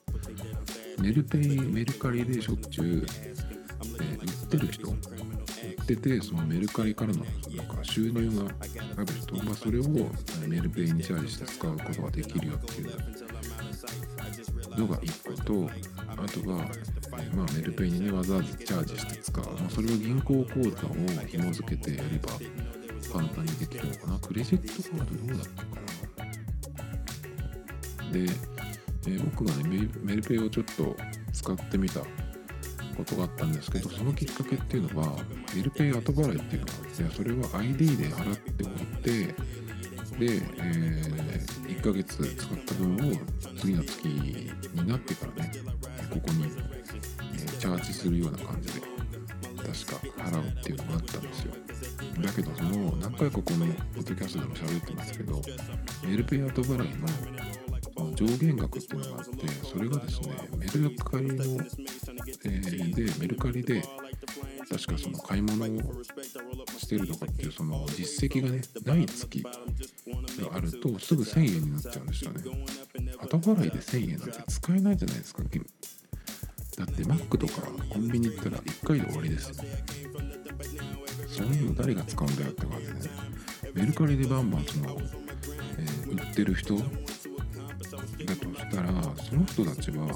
[1.02, 3.06] メルペイメルカリでしょっちゅう、
[4.02, 7.24] えー、売ってる人売っててそのメルカリからの
[7.56, 8.52] なんか収入が
[8.98, 9.84] ある人、まあ、それを
[10.48, 12.88] メルペイにチャージして使うことができるよっていう
[14.78, 15.72] のが1個と
[16.08, 16.58] あとは、
[17.34, 22.34] まあ、メルペイにねわざわざチャージして使う、まあ、それを銀行口座を紐付けてやれば
[23.12, 24.20] 簡単にできるのかな？
[24.20, 24.68] クレジット
[24.98, 25.68] カードどうだったか
[28.08, 28.12] な？
[28.12, 28.20] で、
[29.08, 30.96] えー、僕がねメルペイをちょっと
[31.34, 32.02] 使ってみた
[32.98, 35.16] ことがあったんですけどそのきっかけっていうのは
[35.56, 38.70] メルペイ後払いっていうのがあってそれは ID で払っておい
[39.02, 39.36] てで、
[40.20, 42.98] えー、1ヶ月使った分を
[43.58, 44.52] 次の月に
[44.86, 45.52] なってからね
[46.10, 48.82] ここに、えー、チャージするような感じで
[49.70, 51.54] 確か払うっていうのがあったんですよ。
[52.22, 55.42] だけどその何回かこのポッドキャストでも喋ってますけど
[56.04, 61.44] メルペイ後払いの上限額っていうのがあってそれがですねメルカリの、
[62.46, 63.82] えー、でメルカリで
[64.70, 66.04] 確かその買い物を
[66.78, 69.52] してるとかっていうその実績がねない月が
[70.54, 72.44] あるとすぐ1000円になっちゃうんですよね。
[73.18, 75.44] 後払いで1000円なんて使えないじゃないですか
[76.80, 79.56] だってマックとかコンビニ行ったら1回で終わりですよ。
[81.28, 83.00] そういうの誰が使うんだよって感じでね。
[83.74, 84.98] メルカリでバンバンその、
[85.78, 86.92] えー、売ってる人だと
[88.46, 90.08] したらその人たちは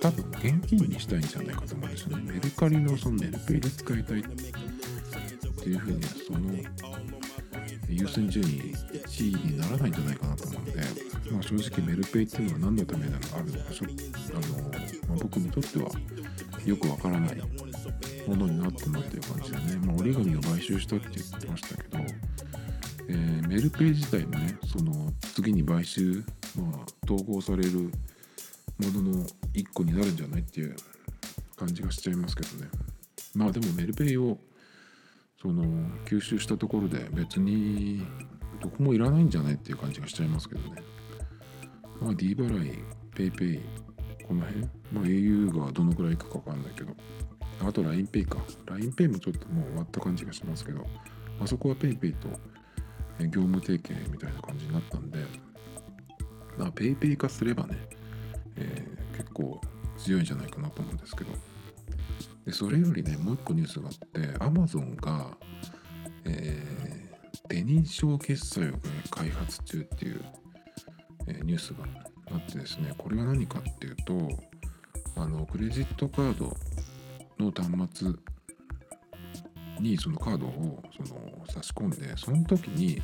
[0.00, 2.32] 多分現金にしたいんじゃないかと思うんですよね。
[2.32, 6.38] メルカリのそのメルペイで使いたいっていうふうにその
[7.88, 8.48] 優先順位
[9.04, 10.62] 1位にならないんじゃないかなと思う、
[11.34, 14.70] まあ、正直メルペイっていうのは何のためなのかあるのかちょあの、
[15.08, 15.90] まあ、僕にとっては
[16.64, 17.36] よくわからない
[18.26, 21.98] ものになったなっていう感じでね、まあ、折り紙を買収したって言ってましたけど、
[23.08, 26.24] えー、メルペイ自体もねその次に買収
[26.56, 27.90] まあ、統合される
[28.78, 30.76] ものの一個になるんじゃないっていう
[31.56, 32.68] 感じがしちゃいますけどね。
[33.34, 34.38] まあでもメルペイを
[35.40, 35.64] その
[36.04, 38.06] 吸収したところで別に
[38.60, 40.82] どこもいらないんじゃないっていう感じがしちゃいますけどね。
[42.00, 43.60] まあ D 払い PayPay
[44.26, 44.62] この辺？
[44.92, 46.92] まあ au がどのくらいいくかわかんないけど。
[47.60, 48.38] あと LINEPay か。
[48.66, 50.86] LINEPay もちょっともう終わった感じがしますけど。
[51.40, 52.28] あそこは PayPay と
[53.20, 55.18] 業務提携みたいな感じになったんで。
[56.56, 57.76] まあ、ペイペイ化すればね、
[58.54, 59.60] えー、結構
[59.96, 61.32] 強いんじゃないかなと思うんですけど。
[62.46, 65.36] でそれよりねもう一個ニュースがあって Amazon が、
[66.26, 68.74] えー、手認証決済を、
[69.10, 70.24] 開発中っていう、
[71.26, 71.84] え、ニュースが
[72.32, 74.28] あってですねこれは何かっていうと
[75.16, 76.56] あのクレジットカード
[77.38, 78.12] の端末
[79.80, 83.00] にそのカードをその差し込んでその時に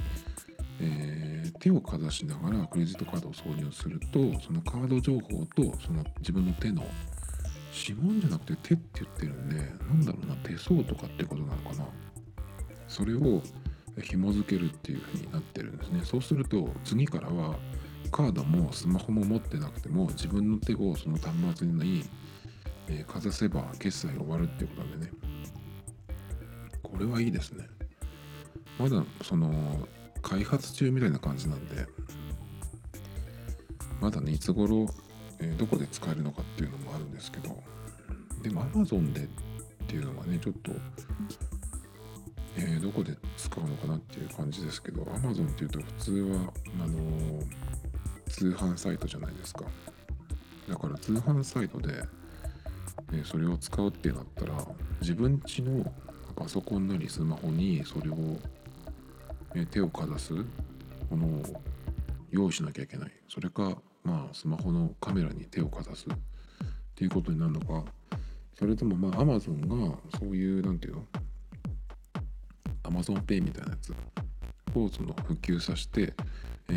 [0.82, 6.82] えー、手をかざしながらクレジットカードを挿入するとそのカード情報とその自分の手の
[7.86, 11.86] 指紋じゃなくて手って言ってるんでなんだろうな手相とかってことなのかな。
[12.88, 13.42] それを
[14.02, 16.00] 紐付けるっていう風になってるんですね。
[16.04, 17.56] そうすると次からは
[18.10, 22.04] カードもスマホも持ってなくても自分の手をその端末に、
[22.88, 25.12] えー、かざせば決済が終わるっていうことでね。
[26.82, 27.66] これはいいですね。
[28.78, 29.88] まだその
[30.22, 31.86] 開発中みたいな感じなんで
[34.00, 34.86] まだねいつ頃、
[35.38, 37.56] えー、どこで使えるのかっていうのもあるんですけど
[38.42, 39.26] でも Amazon でっ
[39.86, 40.72] ていうのはねちょっと、
[42.56, 47.46] えー、どこで使うのかなっていう感じですけど Amazon っていうと普通はあのー、
[48.30, 49.64] 通販サイトじゃないですか。
[50.68, 52.02] だから通販サイトで、
[53.12, 54.66] え、それを使うってなったら
[55.00, 55.92] 自分家の
[56.36, 58.38] パソコンなりスマホにそれを
[59.54, 61.42] え手をかざすものを
[62.30, 63.12] 用意しなきゃいけない。
[63.28, 66.16] それかまあスマホのカメラに手をかざすっ
[66.94, 67.84] ていうことになるのか。
[68.58, 71.04] それともまあアマゾンがそういうなんていうの
[72.84, 73.92] ？AmazonPay みたいなやつ。
[74.74, 76.14] をその普及させて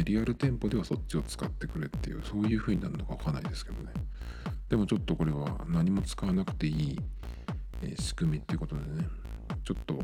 [0.03, 3.91] リアル店舗ではそっちを使ってくれっていうそういう風になるのかわかんないですけどね。
[4.69, 6.99] でもちょっとこれは何も使わなくていい、
[7.99, 9.07] 仕組みっていうことでね。
[9.63, 9.99] ちょっと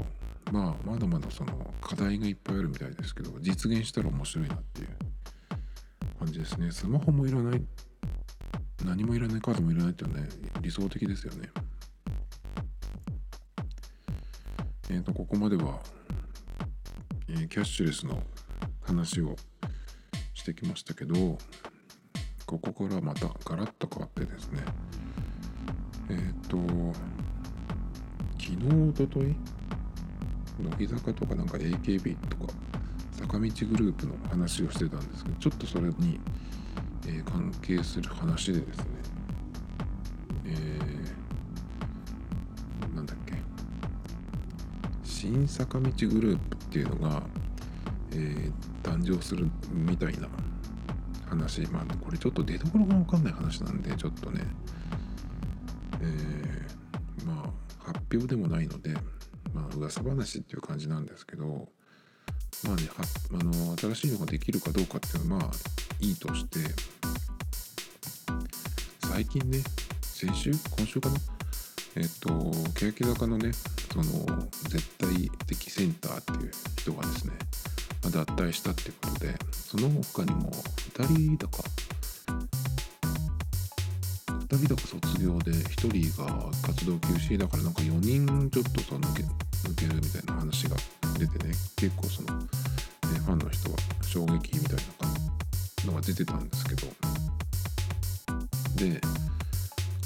[0.52, 4.88] まあまだまだその課題がいっぱいあるみたいですけど実現したら面白いなっていう
[6.18, 6.72] 感じですね。
[6.72, 7.62] スマホもいらない。
[8.86, 10.30] 何もいらないカードもいらないっていうのはね
[10.62, 11.50] 理想的ですよね。
[14.90, 15.80] えっ、ー、とここまでは、
[17.28, 18.24] えー、キャッシュレスの
[18.82, 19.36] 話を
[20.50, 21.38] してきましたけど
[22.46, 24.64] ここからまたガラッと変わってですね。
[26.10, 26.58] えっ、ー、と
[28.40, 29.36] 昨日おととい
[30.60, 32.54] 乃木坂とかなんか AKB とか
[33.12, 36.20] 坂道グループの話をしてたんですけどちょっとそれに、
[37.06, 38.86] えー、関係する話でですね。
[40.46, 43.36] えー、なんだっけ？
[45.04, 47.22] 新坂道グループっていうのが、
[48.14, 50.28] えー、誕生するみたいな
[51.28, 51.62] 話。
[51.68, 54.42] まあこれちょっと出どころが分かんない話なんでちょっとね。
[56.02, 57.52] えー、まあ
[57.84, 58.94] 発表でもないので
[59.54, 61.68] まあ噂話っていう感じなんですけど
[62.64, 62.84] まあね
[63.34, 65.52] あの新しいのができるかどうかっていうのはまあ
[66.00, 66.60] いいとして
[69.08, 69.60] 最近ね
[70.02, 70.52] 先週？
[70.78, 71.18] 今週かな？
[71.96, 72.30] えっと
[72.76, 73.52] 欅坂のね
[73.92, 74.04] その
[74.70, 77.34] 絶対的センターっていう人がですね
[78.02, 81.64] 脱退したっていうことでその他にも2人だか。
[84.50, 89.24] 2人だか卒業で1人が活動休止だからなんか4人ちょっとさ抜け
[89.68, 90.76] 抜けるみたいな話が
[91.20, 91.54] 出てね。
[91.76, 92.48] 結構その、ね、
[93.26, 94.76] ファンの人は衝撃みたい
[95.84, 96.88] なのが出てたんですけど。
[98.76, 99.02] で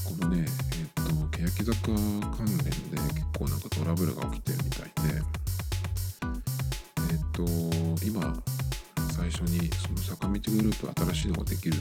[0.03, 1.93] このねえっ、ー、と欅坂
[2.35, 5.32] 関連で結構なんかトラブルが起きてるみたいで。
[7.33, 7.43] と
[8.05, 8.21] 今
[9.11, 11.77] 最初にその坂道グループ新しいのができる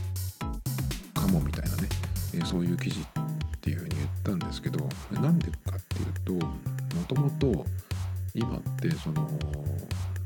[1.14, 1.88] かもみたいなね、
[2.34, 3.04] え、そういう記事っ
[3.60, 4.78] ていうふうに言ったんですけど
[5.12, 7.66] なんでかっていうともともと
[8.34, 9.28] 今ってその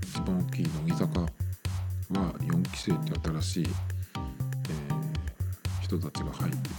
[0.02, 1.28] 一番大きい乃木坂は
[2.38, 6.70] 4期生って新しい、えー、人たちが入って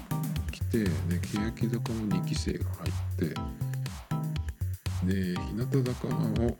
[0.53, 0.89] きてで
[1.21, 3.35] 欅坂も2期生が入って
[5.05, 6.07] で日向坂
[6.43, 6.57] を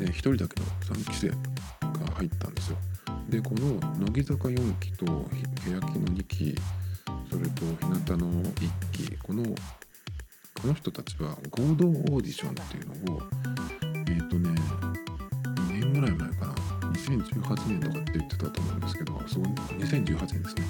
[0.00, 2.78] え1人だけの3期生が入ったんですよ。
[3.28, 6.56] でこの乃木坂4期と欅の2期
[7.30, 13.22] それと日向の1期このこの人たちは合同オーディションっていうのを
[14.08, 14.50] えっ、ー、とね
[15.68, 16.54] 2年ぐらい前かな。
[16.98, 20.62] 2018年とかって言ってたと思うんですけどそ2018年ですね、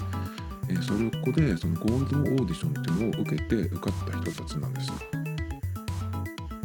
[0.69, 4.93] えー、それここでその合同オーディションっていうのを受けて受かった人たちなんですよ。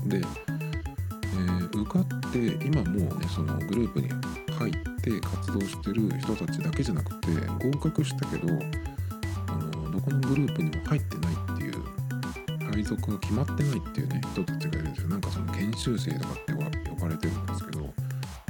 [0.07, 0.20] で
[1.74, 4.08] 受かって今もうねそのグループに
[4.58, 7.28] 入って活動してる人たちだけじゃなくて
[7.70, 8.48] 合格したけど
[9.46, 15.08] あのどこのグループにも入ってないっていう配属が決まってないっていうね人たちがいるんですよ。
[15.08, 16.52] なんかその研修生とかって
[16.90, 17.80] 呼ばれてるんですけど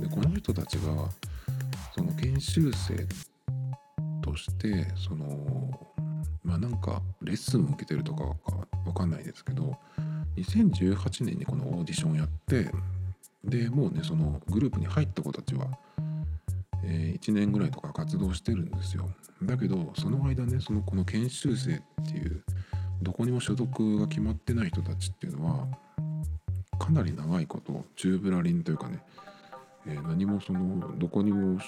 [0.01, 1.09] でこの人たちが
[1.95, 3.07] その研修生
[4.23, 5.27] としてその
[6.43, 8.25] まあなんかレッスンを受けてるとか
[8.87, 9.77] わかんないですけど
[10.37, 12.71] 2018年にこのオーディションやって
[13.45, 15.67] でもうねそのグループに入った子たちは、
[16.83, 19.09] えー、1年ぐらいとか活動してるんですよ。
[19.43, 22.43] だけどその間ねそのこの研修生っていう
[23.03, 25.67] どこにも所属が決まってない人たちっていうのは
[26.79, 29.03] かなり長いこと宙ぶらりんというかね、
[29.87, 31.59] えー、何もそのどこにも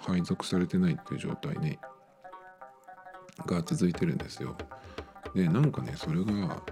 [0.00, 1.78] 配属されてないっていう状態ね
[3.46, 4.56] が続いてるんですよ。
[5.34, 6.62] でなんかねそれが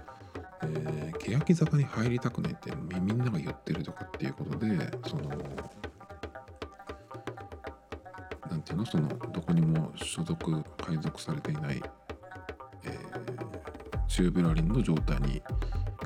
[0.63, 4.67] えー、欅坂に入りたくないってみんなが言ってるとかっていうことで
[5.07, 5.29] その
[8.49, 8.85] なんていうの？
[8.85, 11.81] そのどこにも所属配属されていない、
[12.83, 15.41] えー、チューブラリンの状態に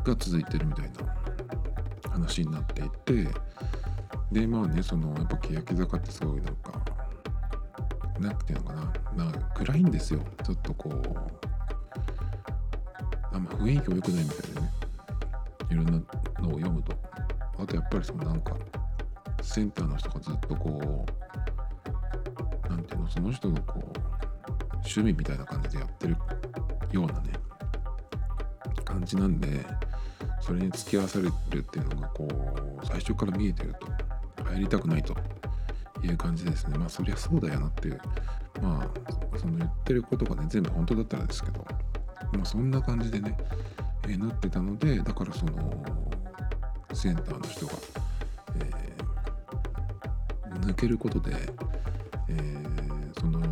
[0.03, 3.27] が続いてるみたいな話になっていて
[4.31, 6.81] でまあねそのやっぱ欅坂ってすごいなんか
[8.19, 8.93] なんていうのかな？
[9.15, 10.19] まあ暗いんですよ。
[10.43, 11.50] ちょっとこう
[13.33, 14.71] あんま雰囲気も良くないみたいでね。
[15.69, 16.93] いろんなのを読むと。
[17.57, 18.55] あとやっぱりそのなんか
[19.41, 21.05] センターの人がずっとこ
[22.65, 23.99] うなんていうのその人のこう
[24.75, 26.15] 趣味みたいな感じでやってる
[26.91, 27.33] ようなね
[28.83, 29.65] 感じなんで
[30.41, 32.27] それに付き合わされるっていうのがこ
[32.81, 33.75] う最初から見えてる
[34.37, 35.15] と入りたくないと
[36.03, 36.77] いう感じですね。
[36.77, 38.01] まあそりゃそうだよなっていう。
[38.61, 41.65] まあその言ってることがね全部本当だったらですけど
[42.33, 43.37] まあ、そんな感じでね、
[44.03, 45.83] えー、なってたのでだからその
[46.93, 47.73] センターの人が、
[48.55, 51.35] えー、抜けることで、
[52.29, 53.47] えー、そのな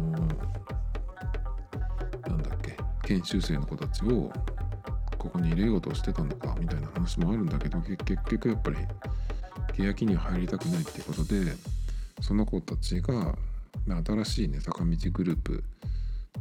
[2.35, 4.31] んだっけ研修生の子たちを
[5.17, 7.97] ここに入れようとしてたのかみたいな話もあるんだけど結
[8.29, 8.77] 局やっぱり
[9.75, 11.53] 欅には入りたくないっていうことで
[12.21, 13.35] その子たちが
[13.87, 15.63] 新しいね坂道グループ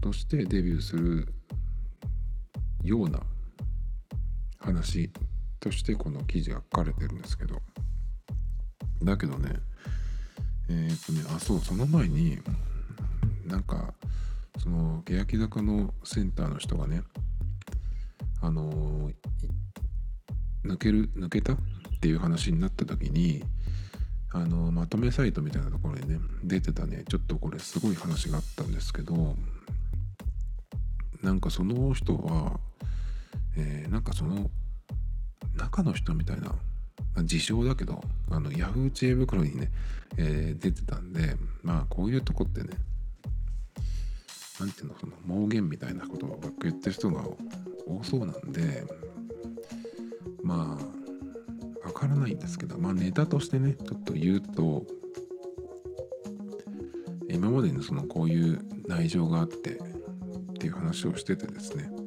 [0.01, 1.29] としてデビューする
[2.89, 3.21] ような
[4.59, 5.11] 話
[5.61, 7.61] としてこの記事が書かれてるんですけど。
[9.03, 9.53] だけどね
[10.69, 12.39] えー、っとねあそうその前に
[13.47, 13.95] なんか
[14.59, 17.03] その欅坂のセンターの人がね
[18.41, 19.11] あの、
[20.65, 21.57] 抜ける抜けたっ
[22.01, 23.43] ていう話になった時に
[24.33, 27.05] あのまとめサイトみたいなところにね出てたね。
[27.09, 29.37] ちょっとこれすごい話があったんですけど
[31.23, 32.61] なんかその人は、
[33.59, 34.51] えー、なんかその
[35.57, 36.55] 中の人みたいな
[37.19, 38.01] 自称だけど
[38.31, 39.71] あのヤフー知恵袋にね、
[40.17, 42.69] えー、出てたんでまあこういうとこってね
[44.61, 47.25] 何ていうのその盲言みたいなことばっか言ってる人が
[47.87, 48.85] 多そうなんで
[50.43, 50.79] ま
[51.85, 54.85] あわからないんですけどまあネタとしてねちょっと言うと
[57.29, 59.83] 今までにそのこういう内情があってっ
[60.59, 61.98] ていう話をしててですね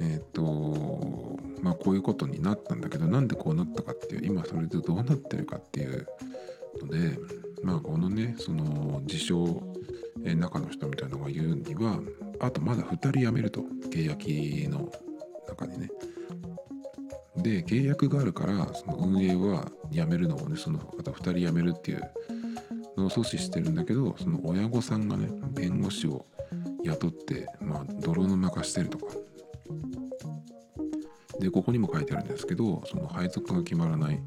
[0.00, 6.06] えっ、ー、とまあこういうことになったんだけどなんでこうなったかっていう今それでどうなってるかっていう
[6.80, 7.18] ので
[7.62, 9.62] まあこのねその自称
[10.24, 12.00] 中の人みたいなのが言うには
[12.40, 14.24] あとまだ2人辞めると契約
[14.70, 14.90] の
[15.48, 15.90] 中にね。
[17.36, 22.10] で契約があるからその運営は辞めるのをねその方2人辞めるっていう
[22.96, 26.24] のを阻止してるんだけどその親御さんがね弁護士を
[26.84, 29.06] 雇ってまあ泥沼化してるとか
[31.44, 34.20] でここにも書いてあるんですけどその配属が決まらない、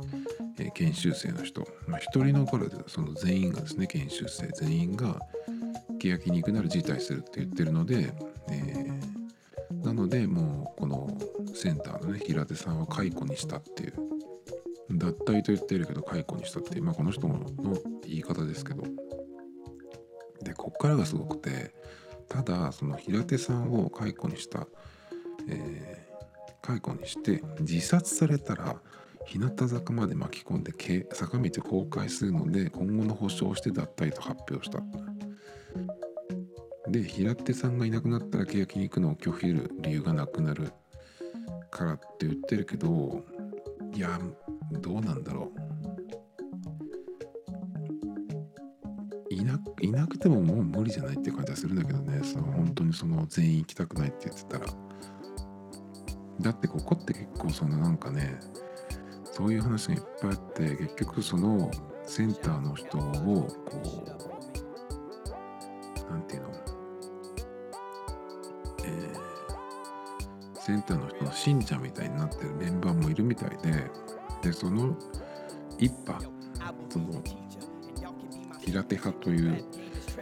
[0.60, 5.20] えー、研修生の人、まあ、1人のからでその全員がですね研修生全員が
[6.00, 8.14] 欅肉なる辞退するって言ってるので、
[8.52, 11.10] えー、なのでもうこの
[11.56, 13.94] センターのね平手さんは解雇にしたっていう。
[14.90, 16.84] 脱退と言ってるけど解雇にしたっていう。
[16.84, 17.46] まあこの人の
[18.06, 18.84] 言い方ですけど。
[20.44, 21.74] でこっからがすごくて
[22.30, 24.68] ただその平手さんを解雇にした、
[25.50, 25.97] え、
[26.68, 28.76] 解雇にして自殺されたら
[29.26, 30.74] 日向坂まで巻き込んで
[31.14, 34.82] 坂道公開するので今後の保証をして脱退と発表した。
[36.90, 40.74] で平手さんがいなくなったら欅に行くのを拒否る理由がなくなる。
[41.70, 43.24] からって言ってるけど
[43.94, 44.20] いや
[44.82, 45.52] どうなんだろ
[49.30, 49.34] う。
[49.34, 52.22] いないなくてももう無理じゃないって感じはするんだけどね。
[52.24, 54.66] その本当にその全員行きたくないって言ってたら。
[56.42, 58.40] だってここって結構そのなんかね
[59.24, 61.72] そういう話がいっぱいあって結局その
[62.06, 64.06] センターの人をこ
[66.00, 66.52] う何て言うの？
[70.60, 73.90] センターの人の信者みたいになってるメンバーもいるみたいで
[74.42, 74.94] でその
[75.78, 76.26] 一派
[76.90, 77.06] その
[78.60, 79.64] 平手派という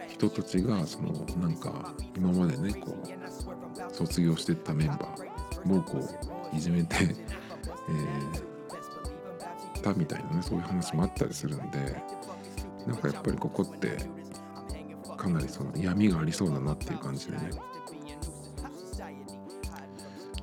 [0.08, 5.15] 人たちがそのなんか今までねこう卒業してったメンバー。
[5.74, 5.98] をこ
[6.52, 12.02] ういじめて、えー、たみたいなねそういう話もあったりするんで
[12.86, 13.96] なんかやっぱりここって
[15.16, 17.50] かなりその闇がありそうだなっていう感じでね。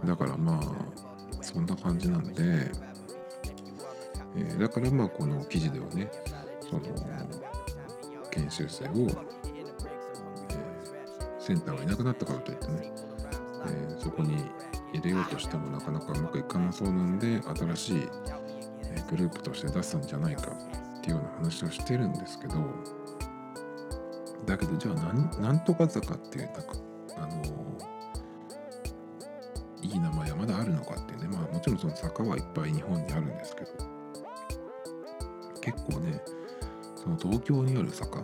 [0.05, 2.33] だからまあそんな感じなんで、
[4.35, 6.11] えー、だからまあこの記事ではね
[6.59, 6.81] その
[8.31, 9.15] 研修生を、えー、
[11.39, 12.91] センターがいなくなったからといってね、
[13.67, 14.35] えー、そこに
[14.93, 18.09] 入れようとしてもなかなかうまくいかなそうなんで新しい
[19.09, 22.55] グループとして出すんじゃないかっていうような話をしてるんですけど
[24.45, 26.61] だけどじゃあなんとか坂っていうなんか
[27.17, 27.43] あの
[29.81, 31.27] いい名前はまだあるのかっていうね。
[31.27, 33.71] まあもちろんその坂はいっぱい日本にあるんですけど
[35.61, 36.21] 結構ね
[36.95, 38.21] その東京にある坂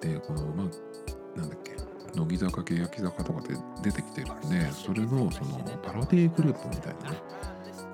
[0.00, 1.75] でこのまあなんだっけ
[2.14, 7.18] 乃木坂欅坂とかで出てきてるんでそれのそのパロディグループみたいなね、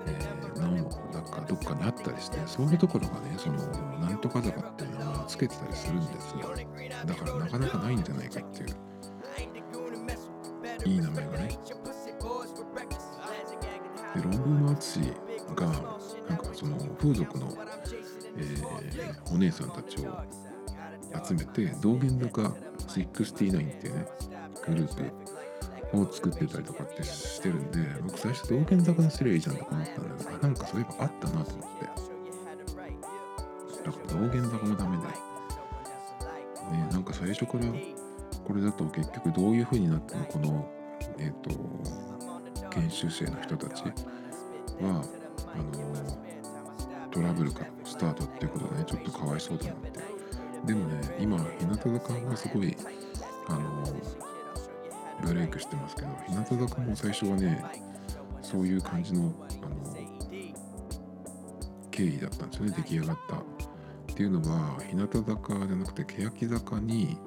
[0.07, 0.67] えー、の
[1.11, 3.57] なんかどっかにあったりしてそういうところがねその
[3.99, 6.53] なんとか坂っていうのはつけてたりするんですよ。
[7.05, 8.67] だからなかなかないんじゃないかっていう
[10.85, 11.59] いい名前がね。
[14.15, 15.01] で論文の淳
[15.55, 15.65] が
[16.29, 17.51] なんかその風俗の、
[18.37, 20.19] えー、お姉さんたちを
[21.25, 22.53] 集めて道玄坂
[23.01, 24.07] 69っていうね
[24.65, 25.11] グルー
[25.91, 32.13] プを作ってたりとかってしてるんで僕最初道玄坂にすりゃいいじゃんとか思ったんだけどあなんかそういえばあったなと思って。
[33.83, 37.65] だから道玄坂もダメでねなんか最初から
[38.45, 40.69] これだと結局どういう風になってもこの
[41.19, 41.49] えっ、と
[42.69, 43.91] 研修生の人たちは
[45.53, 45.63] あの
[47.11, 50.12] トラブルからスタートっていうことでねちょっとかわいそうだなって。
[50.65, 52.75] でもね今日向坂がすごい
[53.47, 53.83] あの
[55.25, 57.63] ブレイクしてますけど日向坂も最初はね
[58.41, 59.97] そういう感じのあの
[61.91, 63.35] 経緯だったんですよね出来上がった。
[64.13, 67.17] っていうのは日向坂じゃなくて欅坂に、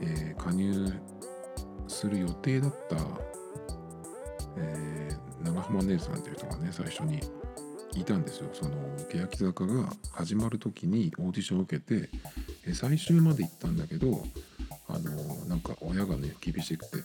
[0.00, 0.92] えー加入
[1.88, 2.96] する予定だった、
[4.56, 7.20] えー長浜姉さんっていう人がね最初に
[7.94, 8.48] いたんですよ。
[8.52, 8.70] その
[9.10, 12.08] 欅坂が始まる時にオーディションを受けて
[12.66, 14.24] え最終まで行ったんだけど
[14.88, 15.10] あの
[15.46, 16.98] なんか親がね厳しくて、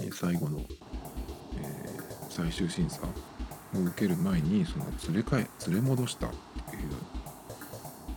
[0.00, 0.60] え最後の、
[1.58, 1.92] えー
[2.30, 3.02] 最終審査
[3.76, 6.30] を受ける前にその連れ替え連れ戻したっ
[6.70, 6.82] ていう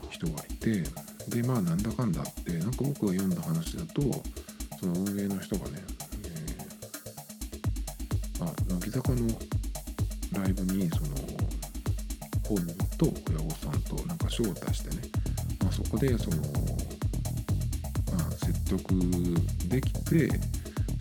[0.10, 0.84] 人がいて
[1.28, 4.02] でまあなんだかんだってなんか僕が読んだ話だと
[4.80, 5.84] その運営の人がね、
[6.24, 9.28] えーあ乃木坂の
[10.42, 11.08] ライブにその
[12.48, 15.02] 本人と親御さんとなんか招待してね、
[15.76, 16.38] そこでその、
[18.14, 18.80] まあ、説得
[19.68, 20.30] できて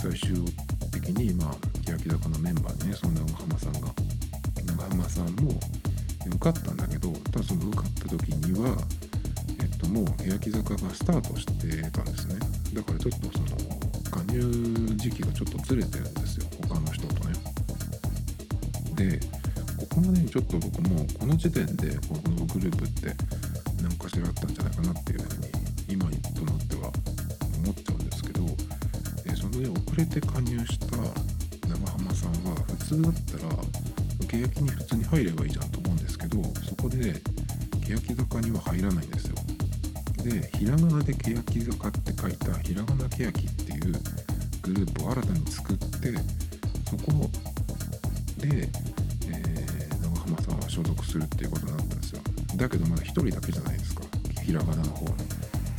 [0.01, 0.45] 最終
[0.91, 1.55] 的にまあ
[1.87, 3.89] 欅坂のメンバーにねその長浜さんが。
[4.67, 5.53] 長浜さんも
[6.27, 8.77] 受かったんだけどただその受かった時には
[9.61, 12.37] えっともう欅坂がスタートしてたんですね。
[12.73, 13.47] だからちょっとその
[14.11, 14.41] 加入
[14.97, 16.47] 時期がちょっとずれてるんですよ。
[16.69, 17.35] 他の人とね。
[18.97, 19.21] で
[19.77, 23.15] ここまでにちょっと僕もこの時点でこのグループって
[24.15, 25.49] しらあったんじゃないかなっていうふうに
[25.89, 26.93] 今となっては
[27.65, 28.47] 思っちゃうんですけど
[29.27, 30.97] えそのね遅れて加入した
[31.67, 33.55] 長浜さんは普通だったら
[34.29, 37.15] 欅に普通に入ればいいじゃんと思うんですけどそこで
[37.85, 39.35] 欅坂には入らないんですよ
[40.23, 41.35] でひらがなで欅
[41.73, 43.93] 坂って書いたひらがな欅っていう
[44.63, 46.15] グループを新たに作って
[46.89, 47.29] そこ
[48.39, 48.69] で、
[49.29, 52.21] えー長浜さんは所属するっていうことになったんですよ
[52.57, 53.94] だけどまだ1人だけじゃないですか
[54.45, 55.15] ひらがなの方に。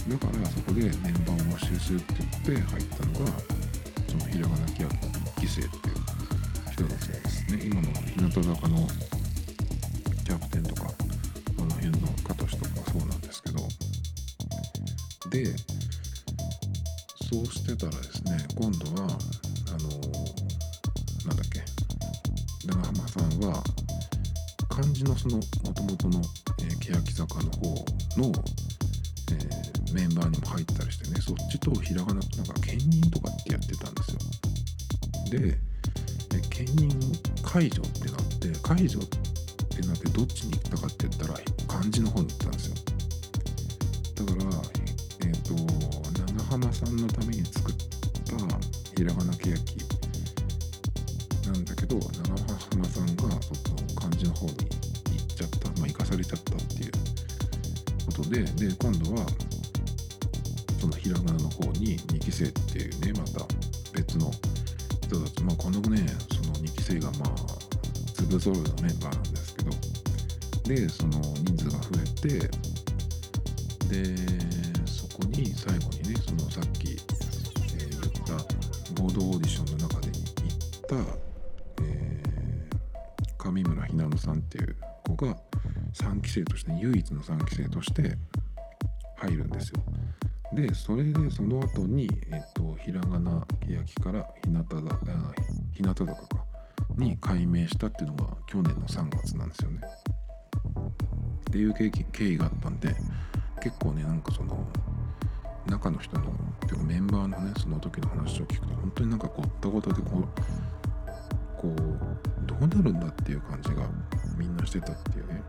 [0.10, 0.92] だからそこでメン
[1.26, 2.14] バーを募集するって
[2.46, 3.32] 言って入ったのが
[4.08, 5.96] そのひらがな欅の1期生っていう
[6.72, 7.62] 人たちですね。
[7.64, 8.88] 今の日向坂の
[24.86, 26.24] 漢字のその元々の、
[26.60, 27.86] えー、欅坂の方
[28.22, 28.32] の、
[29.32, 34.20] えーメンバーにも入ったりしてねそっちとひらがななんか兼任とかってやってたんですよ。
[35.32, 35.58] で
[36.36, 36.92] え兼任
[37.42, 42.76] 解除ってなって解除ってなってどっちに行ったかって言ったら漢字の方に行ったんですよ。
[44.16, 44.62] だから
[45.26, 45.54] えっ、と
[46.36, 48.36] 長浜さんのために作った
[48.98, 49.95] ひらがなけやき
[51.46, 56.92] なんだけど長浜さんがその漢字の方に行っちゃったまあ行かされちゃったっていう
[58.06, 59.26] ことでで今度は
[60.80, 63.46] そのひらがなの方に2期生っていうねまた
[63.94, 64.32] 別の
[65.02, 67.30] 人たちまあこのねその2期生がまあ
[68.14, 69.72] 粒揃いのメンバーなんですけど
[70.68, 72.66] でその人数が増えて
[73.90, 74.16] で
[74.86, 81.25] そこに最後にねそのさっき、えー言った合同オーディションの中で行った、
[84.16, 85.38] 村ひなのさんっていう子が
[85.94, 88.18] 3期生として唯一の3期生として
[89.18, 89.84] 入るんですよ。
[90.54, 94.98] でそれでその後にえっとひらがな欅から日向坂
[95.74, 96.46] 日向坂か
[96.98, 99.82] に改名したっていうのが去年の3月なんですよね。
[101.50, 102.96] っていう経緯経緯があったんで
[103.62, 104.66] 結構ねなんかその
[105.68, 106.26] 中の人の
[106.68, 110.28] ていうかメンバーのねその時の話を聞くと本当になんかごったごたでこう
[111.58, 113.90] こううなるんだっていう感じが
[114.38, 115.42] みんなしてたっていうね。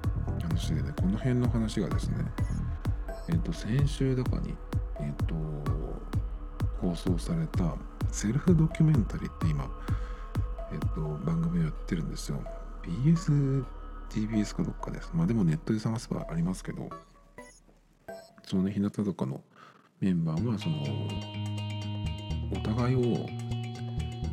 [0.42, 0.92] 話でね。
[0.96, 2.16] この辺の話がですね
[3.28, 4.54] えっ、と先週だかに
[5.00, 5.34] えっ、と
[6.80, 7.74] 放送された
[8.10, 9.68] セルフドキュメンタリーって今
[10.72, 12.42] えっ、と番組をやってるんですよ。
[12.82, 13.64] BS
[14.10, 15.10] TBS かどっかです。
[15.12, 16.88] まあでもネットで探せばありますけど
[18.44, 19.42] そのね日向坂の
[20.00, 20.76] メンバーはその
[22.52, 23.26] お互いを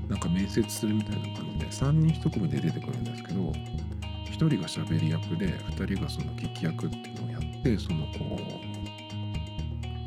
[0.10, 8.39] なんか面接するみたいな感じで3人1組で出てくるんですけど1人が喋り役で2人がその聞き役っていうのをやってそのこ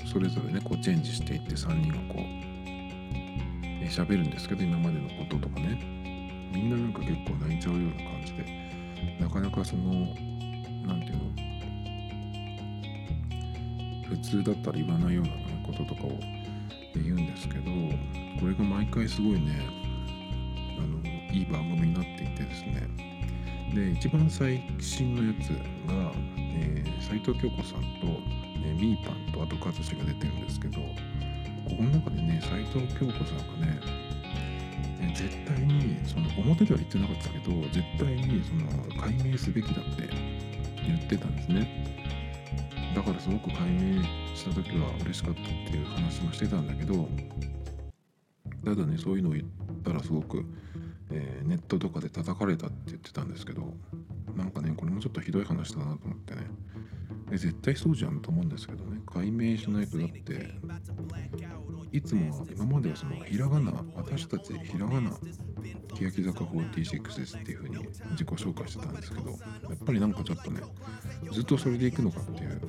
[0.05, 5.97] うそれぞれねこうチェンジしていって3人がこう、え喋るんですけど今までのこととかね。
[6.57, 8.47] みんななんか結構泣いちゃうような感じで
[9.20, 9.92] なかなかその
[10.86, 11.36] 何て言うの
[14.09, 15.32] 普通だったら言わないような
[15.66, 16.18] こととかを
[16.94, 17.64] 言うんですけど
[18.40, 19.86] これが毎回すごいね
[21.37, 22.89] いい番組になっていてですね。
[23.74, 25.49] で一番最新のやつ
[25.87, 28.07] が、えー、藤京子さんと、
[28.64, 33.80] えー、ミーパンとあとカズシが出てるんですけどここの中でね斉藤京子さんがね、
[35.03, 40.09] えー、絶対にその表では言ってなかったけど絶対にその解明すべきだって
[40.87, 41.84] 言ってたんですね。
[42.95, 44.03] だからすごく解明
[44.34, 47.07] した時は嬉しかったっていう話もしてたんだけど
[48.64, 49.45] ただねそういうのを言っ
[49.84, 50.47] たらすごく
[51.11, 53.74] えー、ネットとかで叩かれたって言ってたんですけど
[54.34, 56.42] なんかねこれもちょっとひどい話だなと思ってね。
[57.32, 59.00] え絶対そうじゃんと思うんですけどね。
[59.07, 60.54] 解明しないとだって
[61.92, 65.11] いつもは今まではそのひらがな私たちひらがな
[65.94, 67.76] 欅坂46ですっていう風に
[68.11, 69.38] 自己紹介してたんですけどやっ
[69.84, 70.61] ぱりなんかちょっとね
[71.32, 72.61] ずっとそれでいくのかっていう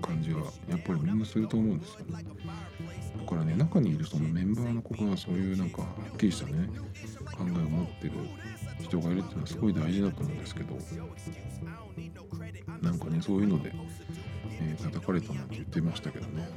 [0.00, 2.24] 感じはやっぱりみんなすると思うんですよね。
[3.24, 6.68] だからね中にいるそのメンバーの子がそういうなんかはっきりしたね
[7.24, 8.12] 考えを持ってる
[8.82, 10.76] 人がいるっていうのはすごい大事だと思うんですけど
[12.82, 13.72] なんかねそういうので、
[14.60, 16.48] えー、叩かれたなんて言ってましたけどね。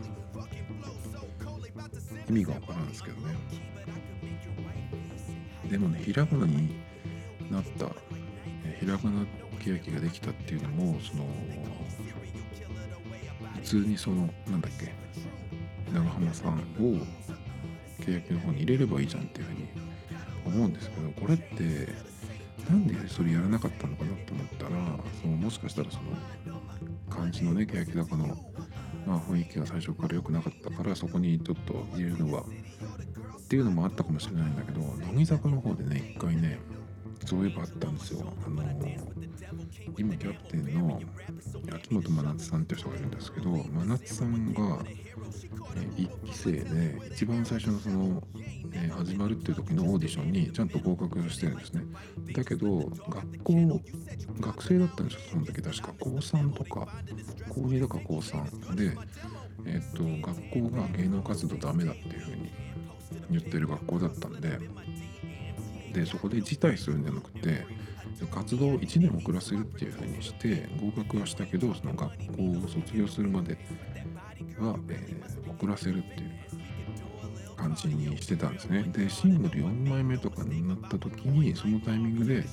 [2.30, 3.34] 意味がわからんですけどね。
[5.70, 6.76] でもねひらがなに
[7.50, 7.86] なった、
[8.66, 9.26] えひらがな
[9.64, 11.26] 欅ができたっていうのもその
[13.56, 14.94] 普通にそのなんだっけ
[15.94, 17.06] 長浜さんを
[18.00, 19.68] 欅の方に入れればいいじゃんっていうふうに
[20.46, 21.94] 思うんですけどこれって
[22.70, 24.72] なんでそれやらなかったのかなと思ったら
[25.22, 26.04] そのもしかしたらその
[27.10, 28.28] 漢字のね欅坂の、
[29.06, 36.60] まあ、雰囲気が最初から良くなかったからそこにちょっと入れるのはっていうのもあったかもしれないんだけど乃木坂の方でね一回ね
[37.28, 38.34] そういえばあったんですよ。
[38.46, 38.64] あの
[39.98, 41.02] 今キャプテンの
[41.76, 44.80] 秋元真夏さんっていう人がいるんですけど真夏さんが
[45.98, 48.24] 1期生で一番最初のその
[48.72, 51.84] え、始まるっていう時のオーディションにちゃんと合格してるんですね。
[52.34, 53.82] だけど学校
[54.40, 55.62] 学生だったんですよその時。
[55.62, 56.88] 確か高3とか。
[57.50, 58.98] 高2だか高3で
[59.66, 62.52] えっ、と学校が芸能活動ダメだっていうふうに
[63.32, 64.60] 言ってる学校だったんで
[65.98, 67.66] でそこで辞退するんじゃなくて
[68.30, 73.58] 活動を1年遅らせるっていうふうにして合格はしたけどその学校を卒業するまで
[74.60, 78.84] は、えー、遅らせるっていう感じにしてたんですね。
[78.84, 82.44] でシングル4枚目とかになった時にそのタイミングで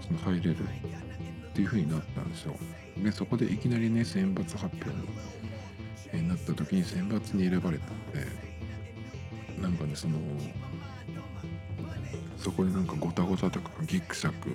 [0.00, 2.56] その入れるっていう風になったんですよ。
[2.96, 8.26] でそこでいきなりね選抜発表になった時に選抜に選ばれたんで
[9.60, 10.18] なんかねその
[12.38, 14.50] そこでなんかゴタゴタとかギクシャク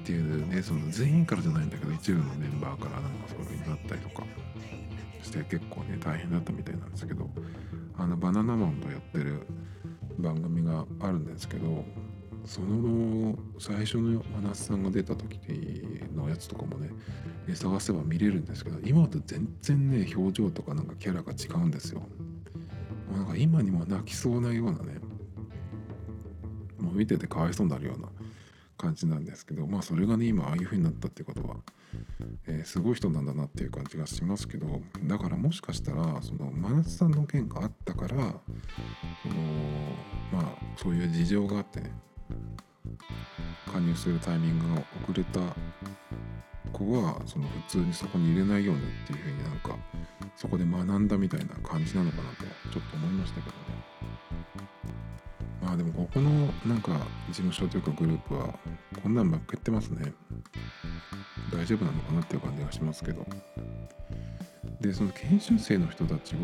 [0.00, 4.24] っていうねその全員からじゃないんだけど一部のメンバーからなんかそういう風になったりとか
[5.22, 7.28] して結構ね大変だったみたいなんですけど
[7.96, 9.46] あのバナナマンとやってる
[10.18, 11.84] 番組があるんですけど
[12.44, 15.38] その最初の真夏さんが出た時
[16.14, 16.90] のやつとかもね
[17.54, 22.00] 探せば見れるんですけど今と全然ね表情とかなんかキャラが違うんですよ。
[22.00, 22.06] も
[23.14, 24.98] うなんか今にも泣きそうなようなね
[26.82, 28.08] もう見ててかわいそうになるような
[28.76, 31.56] 感じなんですけどまあそれがね今ああいう風になったってことは
[32.46, 38.34] えー、すごい人なんだなっていう感じがしますけどだからもしかしたらその真夏さんの件があったからその
[40.32, 40.44] まあ
[40.76, 41.92] そういう事情があってね
[43.70, 45.40] 加入するタイミングが遅れた
[46.72, 49.76] 子はその普通にそこに入れないようにっていうふうになんか
[50.36, 53.61] そこで学んだみたいな感じなのかなとちょっと思いましたけど。
[55.72, 56.30] あでもここの
[56.66, 56.92] なんか
[57.28, 58.54] 事務所というかグループは
[59.02, 60.12] こんなんばっか言ってますね。
[61.52, 63.26] 大丈夫なのかなっていう感じがしますけど。
[64.80, 66.38] でその研修生の人たちを、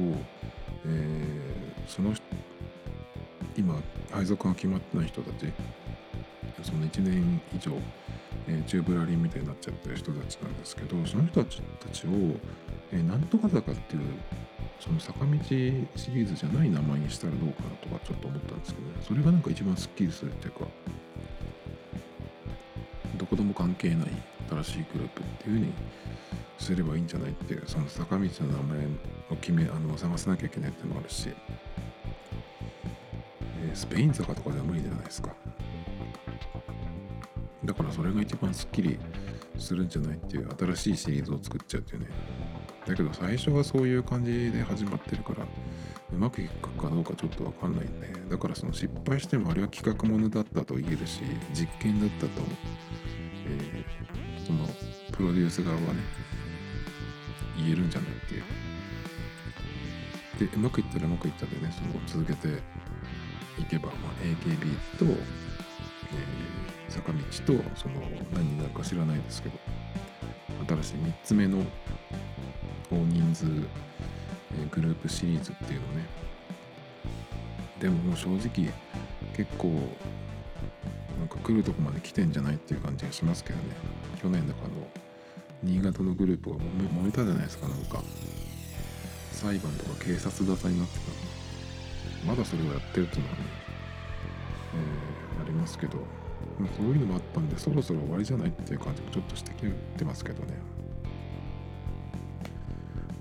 [0.87, 2.15] えー、その
[3.57, 3.75] 今
[4.13, 5.53] 配属が決まってない人たち
[6.63, 7.73] その1年以上、
[8.47, 12.11] えー、チューブラリンみたいになっちゃってる人たちなんですけどその人たちたちを、
[12.93, 14.03] えー、なんとか坂っていう
[14.81, 18.95] その坂道シリーズじゃない名前にしたらどうかなとかちょっと思ったんですけどね。
[19.03, 20.67] それがなんか一番すっきりするっていうか
[23.17, 24.09] どこでも関係ない
[24.49, 25.73] 新しいグループっていう風に
[26.59, 28.29] すればいいんじゃないっていうその坂道の名
[28.75, 28.87] 前
[29.31, 31.29] を決めあの探さなきゃいけないっていうのもあるし、
[33.61, 35.35] えー、スペイン坂とかでは無理じゃないですか。
[37.65, 38.99] だからそれが一番すっきり
[39.59, 42.07] するんじゃないっていう新しいシリーズを作っちゃうっていうね。
[42.89, 45.47] だけど最初はそういう感じで始まってるから
[46.11, 51.21] うまくいくかどうかちょっと分かんないんでだからその失敗してもあれは企画ものだったと言えるし
[51.53, 52.41] 実験だったと、
[53.47, 54.67] えー、その
[55.13, 55.89] プロデュース側はね
[57.59, 58.39] 言えるんじゃないってい
[60.47, 62.49] うでうまくいったらうまくいったでねその続けて
[63.61, 67.23] いけば、まあ、AKB と、えー、坂道と
[67.77, 68.01] その
[68.33, 69.59] 何になるか知らないですけど
[70.67, 71.63] 新しい3つ目の
[72.91, 76.07] 大人数、え、グループシリーズっていうのね。
[77.81, 78.73] でももう正直
[79.37, 79.69] 結構
[81.19, 83.63] なんか来るとこまで来てんじゃないっていう感じがしますけどね。
[84.21, 84.75] 去年だからの
[85.63, 88.03] 新潟のグループが燃えたじゃないですかなんか。
[89.33, 93.43] 裁判とか警察沙汰になってたまだそれをやってるっていうのはね、
[95.39, 95.99] えー、ありますけど、
[96.77, 100.55] そういうのもあったんでそろそろ終わりじゃないっていう感じもちょっとしてきてますけどね。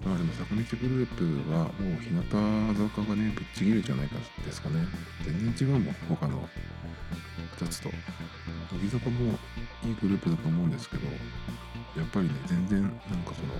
[0.08, 4.88] まあでも坂道グループはもう日向坂がねぶっちぎるじゃないかですかね。
[5.26, 6.48] 全然違うもん他の。
[7.58, 7.90] 2つと。
[7.90, 9.32] 乃木坂も
[9.84, 11.08] いいグループだと思うんですけど
[11.98, 13.54] やっぱりね全然なんかその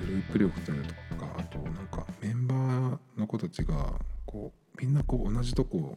[0.00, 3.92] グループ力というのとかあとなんかメンバーの子たちが
[4.24, 5.96] こうみんなこう同じとこ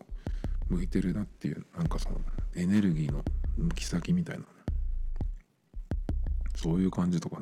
[0.69, 2.17] 向いてるなっていうなんかその
[2.55, 3.23] エネルギーの
[3.57, 4.45] 向き先みたいな、
[6.55, 7.32] そういう感じとか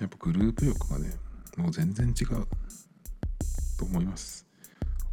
[0.00, 1.12] やっぱグループ力がね
[1.56, 2.46] もう全然違う
[3.78, 4.46] と思います。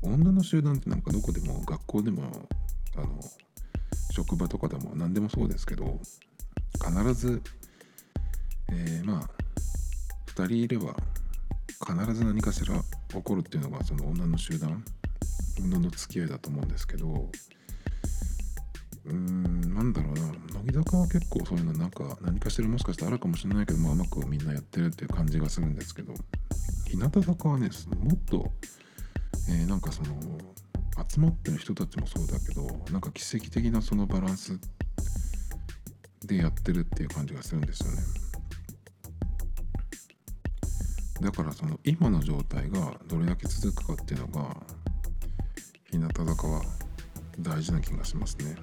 [0.01, 2.47] 女の集団ってなんかどこでも学校でも
[2.95, 3.19] あの
[4.11, 5.99] 職場とかでも何でもそうですけど
[6.73, 7.41] 必ず、
[8.71, 9.29] えー、まあ
[10.31, 10.95] 2人いれば
[11.67, 12.75] 必ず何かしら
[13.09, 14.83] 起こるっていうのがその女の集団
[15.59, 17.29] 女の付き合いだと思うんですけど
[19.10, 20.22] うんなんだろうな。
[20.60, 26.14] 乃木坂は結構そういうのなんか何かしらもしかしたらあるかもしれないけど、まあ、うまくみんなやってるっていう感じがするんですけど
[26.88, 27.70] 日向坂はね
[28.03, 28.51] もっと、
[29.49, 30.16] えー、なんかその
[31.08, 34.60] 集まってる人たちもそうだけどなんか奇跡的なそのバランス
[36.26, 37.97] でやってるっていう感じがするんですよね。
[41.22, 44.55] だからその今の状態がどれだけ続くかっていうのが
[45.91, 46.62] 日向坂は
[47.39, 48.55] 大事な気がしますね。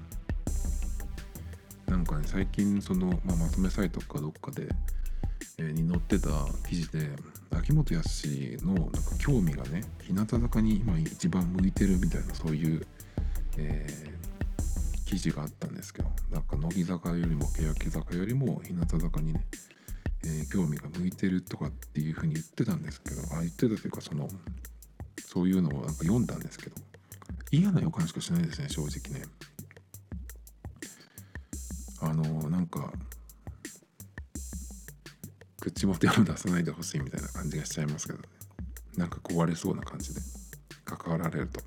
[1.87, 4.69] なんかね最近その、まあ、まとめサイトかどっかで、
[5.59, 6.29] えー、に載ってた
[6.69, 7.11] 記事で
[7.51, 8.29] 秋元康
[8.63, 12.87] のなんか興味がね日向坂に今一番向いてるみたいなそういう、
[13.59, 19.45] えー、記事があったんですけどなんか乃木坂よりも欅坂よりも日向坂にね、
[20.25, 24.29] えー、興味が向いてるとかっていうふうに言ってたんですけどあ言ってたというかその
[25.27, 26.77] そういうのをなんか読んだんですけど
[27.51, 29.27] 嫌な予感しかしないですね正直ね。
[32.05, 32.93] あのなんか
[35.61, 38.25] 口元を出さないでほしいみたいな感じがしちゃいますけどね。
[38.97, 40.21] なんか壊れそうな感じで。
[40.85, 41.61] 関わられると。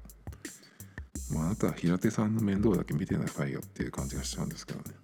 [1.33, 4.95] もうあなたは平手さんの面倒だけ見てなさいよっていう感じがしちゃうんですけどね。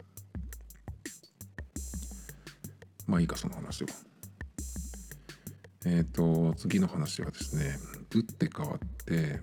[3.07, 3.89] まあいいかその話は。
[5.85, 7.77] えっ、ー、と次の話はですね
[8.13, 9.41] 打って変わって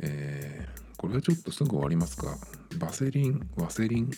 [0.00, 2.36] えー、これはちょっとすぐ終わりますが
[2.78, 4.10] バセリンワセリン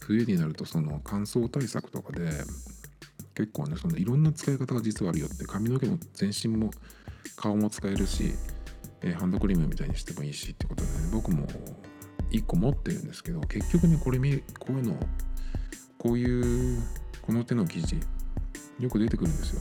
[0.00, 2.30] 冬になるとその乾燥対策とかで
[3.34, 6.70] 結構ねそのいろんな使い方が実はあるよって髪の毛も全身も
[7.36, 8.32] 顔も使えるし、
[9.02, 11.46] えー、ハンドクリームみたいにしてもいいしってことで、ね、僕も
[12.30, 14.96] 1個持ってるんですけど結局ねこれ見こういうの
[15.98, 16.82] こういう
[17.22, 17.98] この手の生地
[18.78, 19.60] よく出てくるんですよ。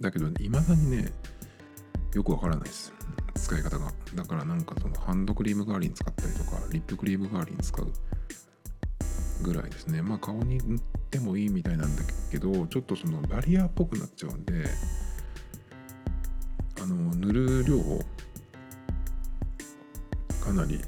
[0.00, 1.12] だけどい、ね、まだにね
[2.14, 2.92] よくわからないです。
[3.50, 3.92] 使い方が。
[4.14, 7.92] だからなんかそのハンドクリーム代わりに使ったりとかリップクリーム代わりに使う
[9.42, 10.02] ぐらいですね。
[10.02, 10.80] まあ顔に塗っ
[11.10, 14.66] てもいいみたいなんだけどちょっとそのバリアっぽくなっちゃうんで
[16.80, 18.00] あの塗る量を
[20.44, 20.80] かなり、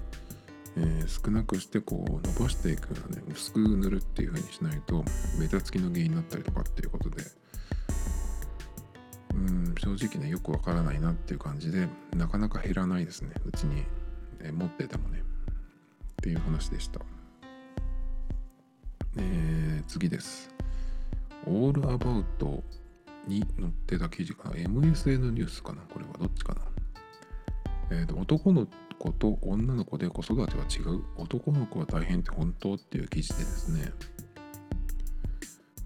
[0.77, 5.05] えー、少なくしてこう伸ばしていくようなね薄く塗るっていう風にしないと
[5.41, 7.25] ベタつきの原因になったりとかっていうことで
[9.35, 13.85] うん正直ねよくわからないなっていう感じでなかなか減らないですねうちに、
[14.41, 15.25] え、持っててもねっ
[16.23, 17.01] ていう話でした。
[19.17, 20.51] えー、次です。
[21.47, 22.63] オールアバウト
[23.27, 26.61] に載ってた記事かな ?MSN ニュースかなこれはどっちかな
[27.91, 28.67] えっ、ー、と、男の
[28.99, 31.03] 子と女の子で子育ては違う。
[31.17, 33.93] 男の子は大変って本当っていう記事でですね。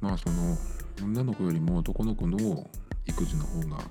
[0.01, 0.57] まあその
[1.03, 2.69] 女の子よりも男の子の
[3.07, 3.83] 育児の方が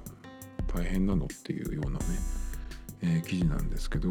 [0.74, 2.06] 大変なのっていうようなね、
[3.02, 4.10] えー、記事なんですけど、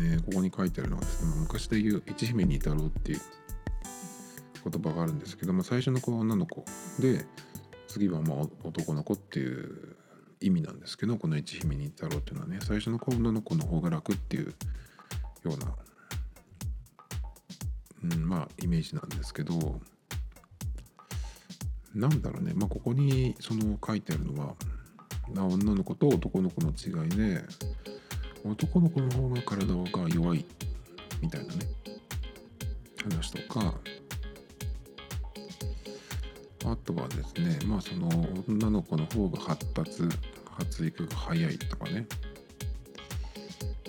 [0.00, 3.20] え、ここに書いてあるのはですね、昔で言う一姫にいたろうっていう
[4.68, 6.64] 言葉があるんですけども最初の子は女の子
[7.00, 7.26] で
[7.88, 9.96] 次はまあ男の子っていう
[10.40, 14.54] 意味なんですけどこの一姫に太郎っていうのはね最初の子は女の子の方が楽っていう
[15.44, 15.74] ような、
[18.14, 19.80] うん、まあイメージなんですけど
[21.94, 22.52] なんだろうね。
[22.54, 24.54] まあここにその書いてあるのは
[25.34, 27.42] 女の子と男の子の違いで
[28.44, 30.44] 男の子の方が体が弱い
[31.20, 31.66] みたいなね。
[33.02, 33.74] 話とか。
[36.64, 38.08] あとはですねまあその
[38.48, 40.02] 女の子の方が発達
[40.56, 42.06] 発育が早いとかね。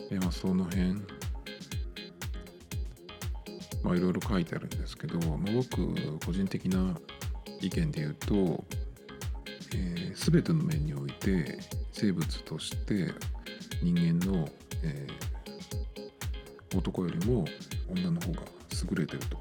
[0.10, 0.95] でまあその辺。
[3.84, 6.95] まあいろいろ書いてあるんですけど、まあ、僕個人的な
[7.64, 8.64] 意見で言うと、
[9.74, 11.59] えー、全ての面において
[11.93, 13.14] 生物として
[13.82, 14.47] 人間の、
[14.84, 17.45] えー、男よりも
[17.89, 18.41] 女の方が
[18.89, 19.38] 優れてると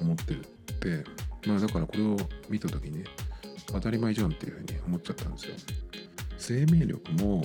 [0.00, 0.42] 思ってるっ
[0.78, 1.04] て
[1.46, 2.16] まあだからこれを
[2.48, 3.04] 見た時にね
[3.66, 5.54] 当たり前じゃんっていうふうに思っちゃったんですよ。
[6.38, 7.44] 生命力も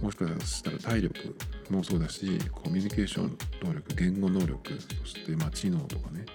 [0.00, 1.36] もしかしたら体力
[1.70, 6.26] もそうだしコミュニケーション能力言語能力そしてまあ知能とかね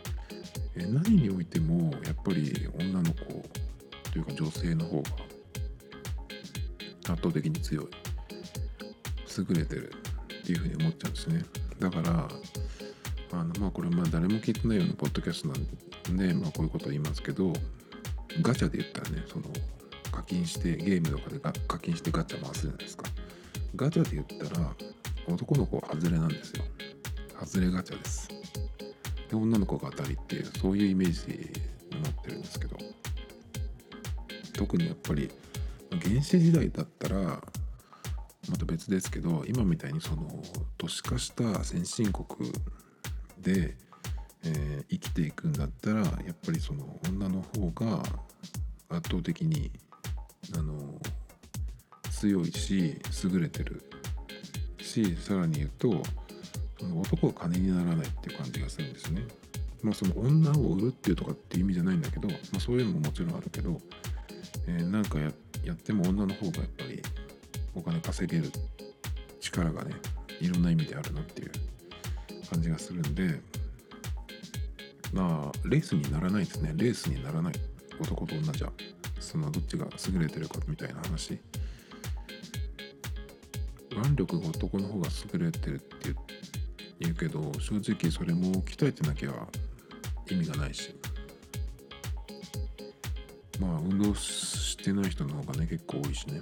[0.85, 3.43] 何においてもやっぱり女の子
[4.11, 5.09] というか女性の方が
[7.09, 7.87] 圧倒的に強い。
[9.37, 9.93] 優れてる
[10.41, 11.43] っていうふうに思っちゃうんですね。
[11.79, 12.27] だから
[13.31, 17.53] あのまあこれまあ誰も聞いてないようなポッドキャストなんで、まあ、こういうことを言いますけど
[18.41, 19.45] ガチャで言ったらねその
[20.11, 23.03] 課金してゲームとかで課金してガチャ回すじゃないですか。
[23.75, 24.73] ガチャで言ったら
[25.27, 26.63] 男の子は外れなんですよ。
[27.39, 28.29] 外れガチャです。
[29.29, 31.37] で女の子が当たりっていうそういうイメージ
[31.95, 32.77] になってるんですけど。
[34.57, 35.29] 特にやっぱり
[36.01, 37.41] 原始時代だったら
[38.49, 40.27] また別ですけど今みたいにその
[40.77, 42.51] 都市化した先進国
[43.39, 43.77] で、
[44.43, 48.01] えー、生きていくんだったらやっぱりその女の方が
[48.89, 49.71] 圧倒的に
[50.57, 50.99] あの
[52.09, 53.83] 強いし優れてる。
[54.81, 56.01] しさらに言うと
[56.81, 59.23] 男は金にならないっていう感じがするんですね。
[59.81, 63.79] まあその女を売るっていうとかって意味じゃないんだけど、まあ、そういうのももちろんあるけど、
[64.67, 65.29] えー、なんかや
[65.73, 67.01] っても女の方がやっぱり
[67.75, 68.51] お金稼げる
[69.39, 69.95] 力がね
[70.41, 71.51] いろんな意味であるなっていう
[72.49, 73.39] 感じがするんで
[75.13, 77.53] まあレースにならないですねレースにならない
[77.99, 78.71] 男と女じゃ
[79.19, 81.39] そのどっちが優れてるかみたいな話
[83.91, 86.46] 腕力が男の方が優れてるって言って
[86.99, 89.31] 言うけど正直それも鍛えてなきゃ
[90.29, 90.95] 意味がないし。
[93.59, 96.41] まあ運動してない人の方がね結構多いしね。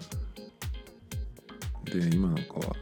[1.86, 2.76] で今なんかは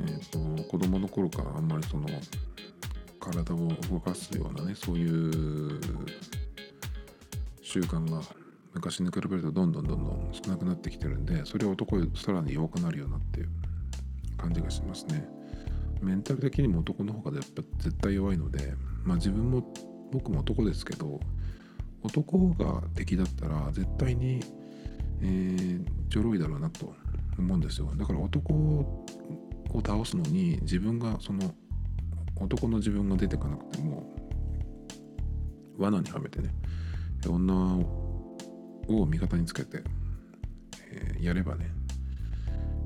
[0.00, 2.06] えーと、子供の頃からあんまりその
[3.18, 5.80] 体を動かすようなねそういう
[7.62, 8.20] 習慣が
[8.74, 13.48] 昔に比べるとどんどんどんどん少なくなってきてるんでそれは男よりさらに弱くなるようなっていう
[14.36, 15.26] 感じがしますね。
[16.00, 18.74] メンタル的にも男の方がやっぱ絶対弱いので
[19.04, 19.72] まあ自分も
[20.12, 21.20] 僕も男ですけど
[22.02, 24.40] 男が敵だったら絶対に、
[25.20, 26.94] えー、ちょろいだろうなと
[27.38, 27.90] 思うんですよ。
[27.96, 29.04] だから男を
[29.84, 31.52] 倒すのに自分がその
[32.40, 34.14] 男の自分が出てかなくても
[35.76, 36.54] 罠にはめてね
[37.28, 37.54] 女
[38.88, 39.82] を味方につけて、
[40.90, 41.70] えー、やればね、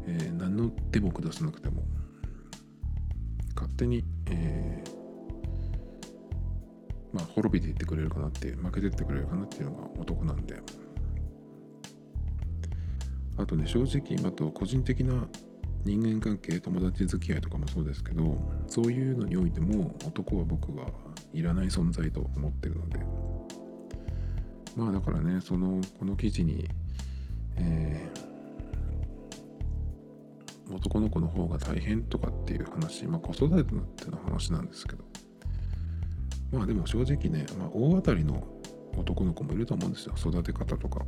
[0.06, 1.82] えー、何の手も下さなくても
[3.80, 10.60] 手に、えー、まあ滅びていってくれるかなって負けていってくれるかなっていうのが男なんで。
[13.38, 15.26] あとね正直あと個人的な
[15.86, 20.88] 人間関係友達付き合いとかもそうですけどそういうのにおいても男は僕は
[21.32, 23.00] いらない存在と思ってるので。
[24.76, 26.68] まあだからねそのこの記事に、
[27.56, 28.29] えー、
[30.72, 35.04] 男の子の方が大変とかっていう話まあ子育てのての話なんですけど。
[36.52, 38.44] まあでも正直ね、まあ、大当たりの
[38.96, 40.14] 男の子もいると思うんですよ。
[40.16, 41.04] 育て方とか。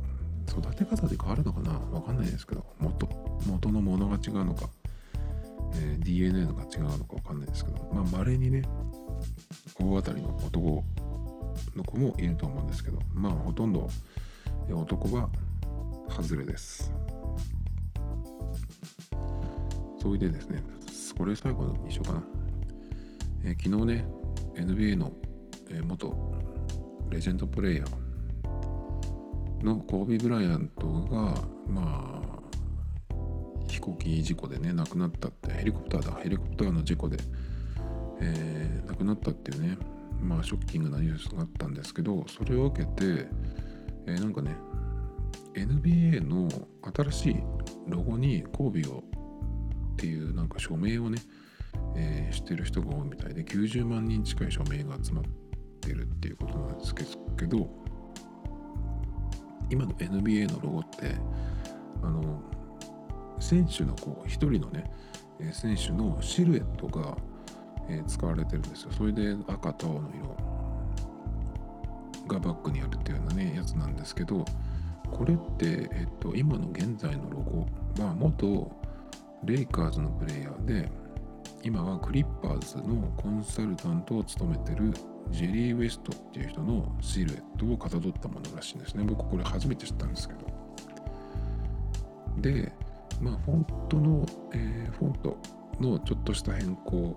[0.47, 1.71] 育て方で変わるのかな？
[1.91, 2.65] わかんないですけど。
[2.79, 3.09] 元
[3.45, 4.69] 元のものが違うのか、
[5.75, 7.89] えー、DNA のが違うのかわかんないですけど。
[7.93, 8.61] まあ稀にね
[9.77, 10.83] 大当たりの男
[11.75, 12.99] の子もいると思うんですけど。
[13.13, 13.89] まあほとんど
[14.69, 15.29] 男は
[16.09, 16.93] 外れです。
[20.03, 20.61] それでですね
[21.17, 22.23] これ最後にしようかな、
[23.45, 24.05] えー、昨日ね
[24.55, 25.13] NBA の、
[25.69, 26.13] えー、元
[27.09, 31.35] レジェンドプレイヤーのコービー・ブライアントが
[31.69, 37.17] まあ飛行機事故でね亡くなったってヘリコプターだヘリコプターの事故で、
[38.19, 39.77] えー、亡くなったっていうね
[40.21, 43.27] まあショッキングなニュースがあったんですけどそれを受けて、
[44.07, 44.53] えー、なんかね
[45.53, 46.49] NBA の
[46.93, 47.35] 新しい
[47.87, 49.01] ロゴにコービーを
[49.93, 51.19] っていうなんか署名をね、
[51.95, 55.23] えー、してる人が多いみたいで90万人近い署名が集まっ
[55.81, 57.69] てるっていうことなんですけど
[59.69, 61.15] 今の NBA のロゴって
[62.01, 62.41] あの
[63.39, 64.91] 選手のこう一人のね
[65.51, 67.17] 選手のシルエットが、
[67.89, 68.91] えー、使われてるんですよ。
[68.91, 70.53] それで赤と青の色
[72.27, 74.45] がバックにあるっていうようなねやつなんですけど
[75.11, 77.67] これって、えっと、今の現在のロゴ
[77.99, 78.71] まあ元
[79.45, 80.89] レイカーズのプレイヤーで
[81.63, 84.93] 今はクリッパーズのコンサルタントを務めてる
[85.29, 90.39] ジェリー・ウェストっていう人のシルエットをかたどったものらしいんですね僕これ初めて知ったんですけど
[92.37, 92.71] で
[93.21, 95.37] まあフォントの、えー、フォント
[95.79, 97.15] のちょっとした変更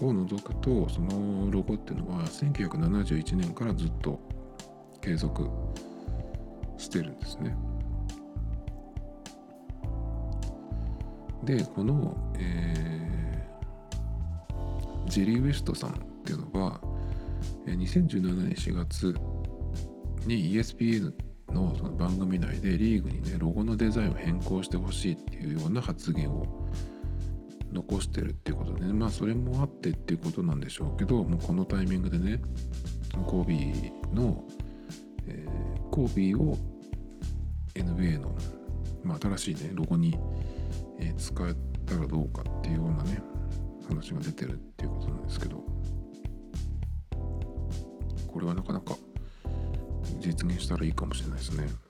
[0.00, 4.20] を除くとそのロゴっていうのは1971年からずっと
[5.00, 5.48] 継続
[6.78, 7.54] してるんですね。
[11.56, 15.94] でこの、えー、ジェリー・ウェストさんっ
[16.24, 16.80] ていうのは
[17.66, 19.14] 2017年4月
[20.26, 21.12] に ESPN
[21.52, 26.46] のその番組内でリーグにねロゴのデザインを変更してほしいっていうような発言を
[27.72, 32.40] 残してるっていうことで、ね、まあそれもあってっていうことなんでしょうけどもうこのタイミングでね
[33.26, 34.44] コービーの、
[35.26, 36.56] えー、コービーを
[37.74, 38.36] NBA の、
[39.02, 40.16] まあ、新しいねロゴに、
[41.00, 41.54] え、使え
[41.86, 43.22] たらどうかっていうようなね
[43.88, 45.64] 話が出てるっていうことなんですけど
[48.26, 48.94] これはなかなか
[50.20, 51.89] 実現したらいいかもしれないですね。